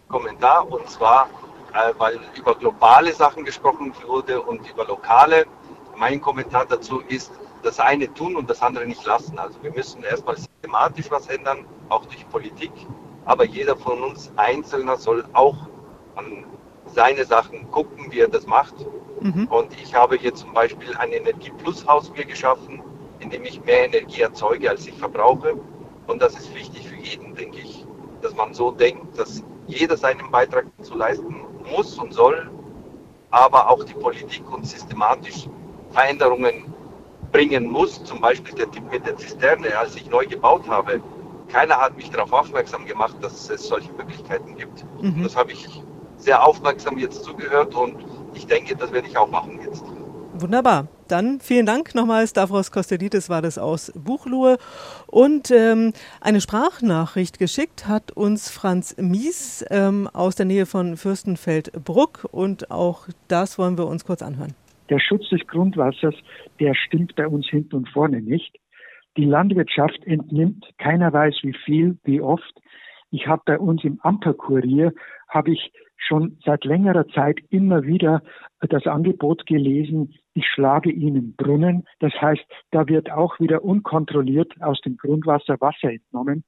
[0.08, 1.28] Kommentar und zwar,
[1.74, 5.44] äh, weil über globale Sachen gesprochen wurde und über lokale.
[5.98, 7.30] Mein Kommentar dazu ist,
[7.62, 9.38] das eine tun und das andere nicht lassen.
[9.38, 12.72] Also wir müssen erstmal systematisch was ändern, auch durch Politik,
[13.26, 15.56] aber jeder von uns Einzelner soll auch
[16.86, 18.74] seine Sachen gucken, wie er das macht.
[19.20, 19.46] Mhm.
[19.48, 22.82] Und ich habe hier zum Beispiel ein Energie-Plus-Haus mir geschaffen,
[23.20, 25.54] in dem ich mehr Energie erzeuge, als ich verbrauche.
[26.06, 27.86] Und das ist wichtig für jeden, denke ich,
[28.20, 31.36] dass man so denkt, dass jeder seinen Beitrag dazu leisten
[31.70, 32.50] muss und soll,
[33.30, 35.48] aber auch die Politik und systematisch
[35.90, 36.72] Veränderungen
[37.32, 38.04] bringen muss.
[38.04, 41.00] Zum Beispiel der Tipp mit der Zisterne, als ich neu gebaut habe.
[41.48, 44.84] Keiner hat mich darauf aufmerksam gemacht, dass es solche Möglichkeiten gibt.
[45.00, 45.22] Mhm.
[45.22, 45.82] Das habe ich
[46.24, 47.96] sehr aufmerksam jetzt zugehört und
[48.34, 49.84] ich denke, das werde ich auch machen jetzt.
[50.36, 50.88] Wunderbar.
[51.06, 52.26] Dann vielen Dank nochmal.
[52.26, 54.56] Stavros Kostelitis war das aus Buchlohe.
[55.06, 62.26] Und ähm, eine Sprachnachricht geschickt hat uns Franz Mies ähm, aus der Nähe von Fürstenfeldbruck.
[62.32, 64.54] Und auch das wollen wir uns kurz anhören.
[64.90, 66.14] Der Schutz des Grundwassers,
[66.58, 68.56] der stimmt bei uns hinten und vorne nicht.
[69.16, 72.60] Die Landwirtschaft entnimmt, keiner weiß wie viel, wie oft.
[73.10, 74.92] Ich habe bei uns im Amperkurier
[75.28, 78.22] habe ich schon seit längerer Zeit immer wieder
[78.60, 81.84] das Angebot gelesen, ich schlage Ihnen Brunnen.
[82.00, 86.44] Das heißt, da wird auch wieder unkontrolliert aus dem Grundwasser Wasser entnommen.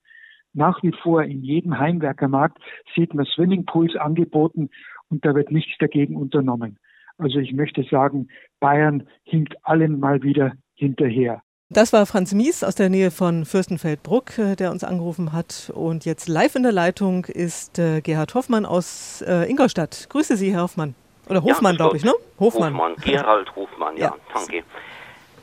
[0.52, 2.58] Nach wie vor in jedem Heimwerkermarkt
[2.94, 4.70] sieht man Swimmingpools angeboten
[5.10, 6.78] und da wird nichts dagegen unternommen.
[7.18, 8.28] Also ich möchte sagen,
[8.60, 11.42] Bayern hinkt allen mal wieder hinterher.
[11.68, 15.72] Das war Franz Mies aus der Nähe von Fürstenfeldbruck, äh, der uns angerufen hat.
[15.74, 20.06] Und jetzt live in der Leitung ist äh, Gerhard Hoffmann aus äh, Ingolstadt.
[20.08, 20.94] Grüße Sie, Herr Hoffmann.
[21.28, 22.12] Oder Hofmann, ja, glaube ich, ne?
[22.38, 22.72] Hofmann.
[22.72, 24.16] Hofmann, Gerald Hofmann, ja, ja.
[24.32, 24.62] danke.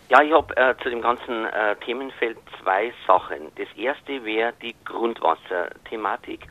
[0.07, 3.51] Ja, ich habe äh, zu dem ganzen äh, Themenfeld zwei Sachen.
[3.57, 6.47] Das erste wäre die Grundwasserthematik.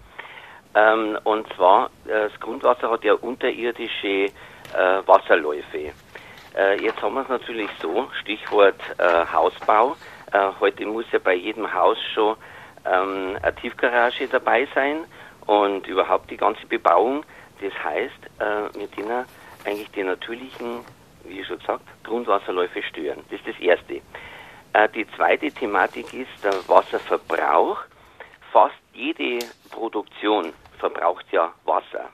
[0.75, 4.27] Ähm, und zwar, äh, das Grundwasser hat ja unterirdische
[5.07, 5.93] Wasserläufe.
[6.55, 9.97] Äh, jetzt haben wir es natürlich so, Stichwort äh, Hausbau.
[10.33, 12.37] Äh, heute muss ja bei jedem Haus schon
[12.85, 15.05] ähm, eine Tiefgarage dabei sein
[15.47, 17.25] und überhaupt die ganze Bebauung.
[17.61, 19.25] Das heißt, äh, wir denen
[19.65, 20.85] eigentlich die natürlichen,
[21.25, 23.21] wie schon gesagt, Grundwasserläufe stören.
[23.31, 24.01] Das ist das Erste.
[24.75, 27.79] Äh, die zweite Thematik ist der Wasserverbrauch.
[28.53, 29.39] Fast jede
[29.71, 32.11] Produktion verbraucht ja Wasser.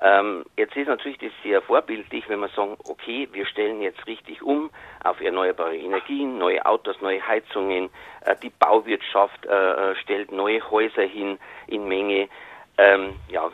[0.00, 4.42] Ähm, jetzt ist natürlich das sehr vorbildlich, wenn wir sagen, okay, wir stellen jetzt richtig
[4.42, 4.70] um
[5.02, 7.88] auf erneuerbare Energien, neue Autos, neue Heizungen,
[8.22, 12.28] äh, die Bauwirtschaft äh, äh stellt neue Häuser hin in Menge.
[12.76, 13.50] Ähm, ja,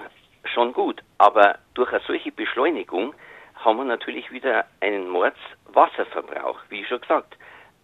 [0.53, 1.01] schon gut.
[1.19, 3.15] Aber durch eine solche Beschleunigung
[3.55, 7.37] haben wir natürlich wieder einen Mordswasserverbrauch, wie schon gesagt.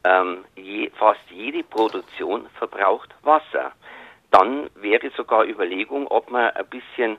[0.05, 3.73] Ähm, je, fast jede Produktion verbraucht Wasser.
[4.31, 7.19] Dann wäre sogar Überlegung, ob man ein bisschen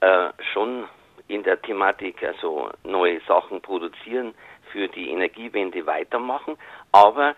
[0.00, 0.84] äh, schon
[1.28, 4.34] in der Thematik also neue Sachen produzieren,
[4.72, 6.56] für die Energiewende weitermachen,
[6.92, 7.34] aber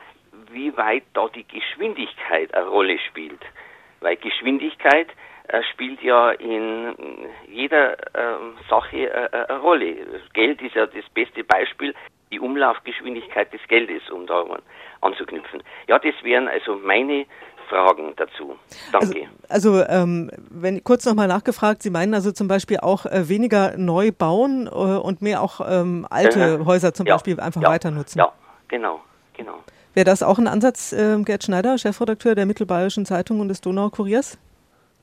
[0.50, 3.40] wie weit da die Geschwindigkeit eine Rolle spielt.
[4.00, 5.08] Weil Geschwindigkeit
[5.48, 6.94] äh, spielt ja in
[7.48, 8.38] jeder äh,
[8.68, 9.96] Sache äh, eine Rolle.
[10.32, 11.94] Geld ist ja das beste Beispiel,
[12.32, 14.44] die Umlaufgeschwindigkeit des Geldes, um da
[15.00, 15.62] anzuknüpfen.
[15.88, 17.26] Ja, das wären also meine
[17.70, 18.56] Fragen dazu.
[18.92, 19.28] Danke.
[19.48, 23.76] Also, also ähm, wenn kurz nochmal nachgefragt, Sie meinen also zum Beispiel auch äh, weniger
[23.78, 27.68] neu bauen äh, und mehr auch ähm, alte äh, Häuser zum ja, Beispiel einfach ja,
[27.68, 28.18] weiter nutzen?
[28.18, 28.32] Ja,
[28.68, 29.00] genau,
[29.36, 29.54] genau.
[29.94, 34.36] Wäre das auch ein Ansatz, äh, Gerd Schneider, Chefredakteur der Mittelbayerischen Zeitung und des Donaukuriers?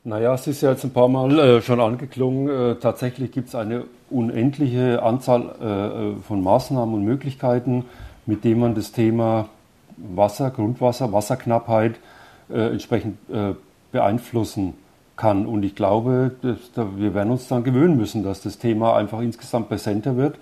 [0.03, 2.47] Naja, es ist ja jetzt ein paar Mal äh, schon angeklungen.
[2.49, 7.85] Äh, tatsächlich gibt es eine unendliche Anzahl äh, von Maßnahmen und Möglichkeiten,
[8.25, 9.49] mit denen man das Thema
[9.97, 11.95] Wasser, Grundwasser, Wasserknappheit
[12.49, 13.53] äh, entsprechend äh,
[13.91, 14.73] beeinflussen
[15.15, 15.45] kann.
[15.45, 19.69] Und ich glaube, dass, wir werden uns dann gewöhnen müssen, dass das Thema einfach insgesamt
[19.69, 20.37] präsenter wird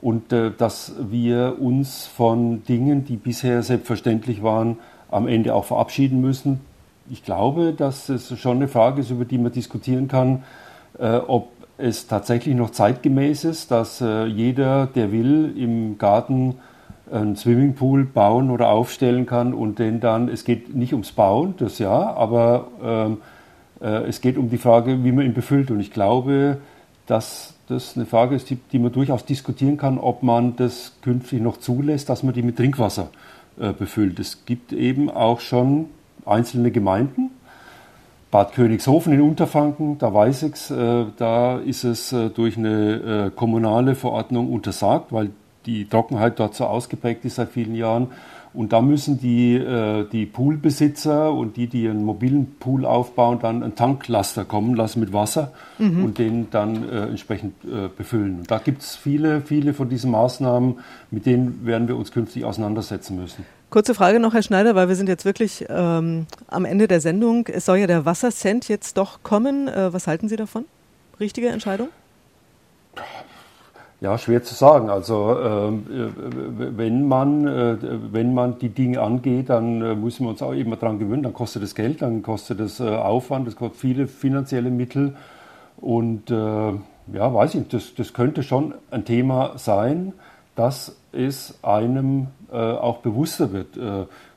[0.00, 4.78] und äh, dass wir uns von Dingen, die bisher selbstverständlich waren,
[5.10, 6.60] am Ende auch verabschieden müssen.
[7.08, 10.42] Ich glaube, dass es schon eine Frage ist, über die man diskutieren kann,
[10.98, 16.56] äh, ob es tatsächlich noch zeitgemäß ist, dass äh, jeder, der will, im Garten
[17.10, 21.78] einen Swimmingpool bauen oder aufstellen kann und den dann, es geht nicht ums Bauen, das
[21.78, 23.18] ja, aber ähm,
[23.80, 25.70] Äh, es geht um die Frage, wie man ihn befüllt.
[25.70, 26.58] Und ich glaube,
[27.06, 31.40] dass das eine Frage ist, die, die man durchaus diskutieren kann, ob man das künftig
[31.40, 33.10] noch zulässt, dass man die mit Trinkwasser
[33.58, 34.18] äh, befüllt.
[34.18, 35.86] Es gibt eben auch schon
[36.24, 37.30] einzelne Gemeinden,
[38.30, 43.26] Bad Königshofen in Unterfranken, da weiß ich es, äh, da ist es äh, durch eine
[43.26, 45.30] äh, kommunale Verordnung untersagt, weil
[45.66, 48.08] die Trockenheit dort so ausgeprägt ist seit vielen Jahren.
[48.56, 53.62] Und da müssen die, äh, die Poolbesitzer und die, die einen mobilen Pool aufbauen, dann
[53.62, 56.04] einen Tanklaster kommen lassen mit Wasser mhm.
[56.04, 58.38] und den dann äh, entsprechend äh, befüllen.
[58.38, 60.78] Und da gibt es viele, viele von diesen Maßnahmen,
[61.10, 63.44] mit denen werden wir uns künftig auseinandersetzen müssen.
[63.68, 67.46] Kurze Frage noch, Herr Schneider, weil wir sind jetzt wirklich ähm, am Ende der Sendung.
[67.48, 69.68] Es soll ja der Wassercent jetzt doch kommen.
[69.68, 70.64] Äh, was halten Sie davon?
[71.20, 71.88] Richtige Entscheidung?
[74.06, 74.88] Ja, schwer zu sagen.
[74.88, 77.76] Also ähm, äh, wenn, man, äh,
[78.12, 81.24] wenn man die Dinge angeht, dann äh, müssen wir uns auch immer daran gewöhnen.
[81.24, 85.16] Dann kostet es Geld, dann kostet es äh, Aufwand, es kostet viele finanzielle Mittel.
[85.78, 90.12] Und äh, ja, weiß ich, das, das könnte schon ein Thema sein,
[90.54, 93.76] dass es einem äh, auch bewusster wird,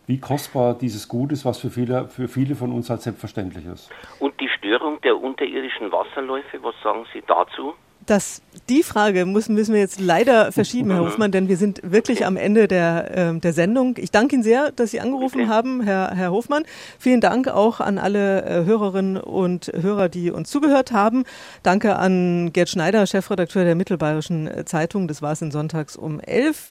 [0.08, 3.92] wie kostbar dieses Gut ist, was für viele, für viele von uns halt selbstverständlich ist.
[4.20, 7.76] Und die Störung der unterirdischen Wasserläufe, was sagen Sie dazu?
[8.10, 12.26] Das, die Frage müssen, müssen wir jetzt leider verschieben, Herr Hofmann, denn wir sind wirklich
[12.26, 13.98] am Ende der, äh, der Sendung.
[14.00, 16.64] Ich danke Ihnen sehr, dass Sie angerufen haben, Herr, Herr Hofmann.
[16.98, 21.24] Vielen Dank auch an alle äh, Hörerinnen und Hörer, die uns zugehört haben.
[21.62, 25.08] Danke an Gerd Schneider, Chefredakteur der Mittelbayerischen Zeitung.
[25.08, 26.68] Das war es in Sonntags um elf.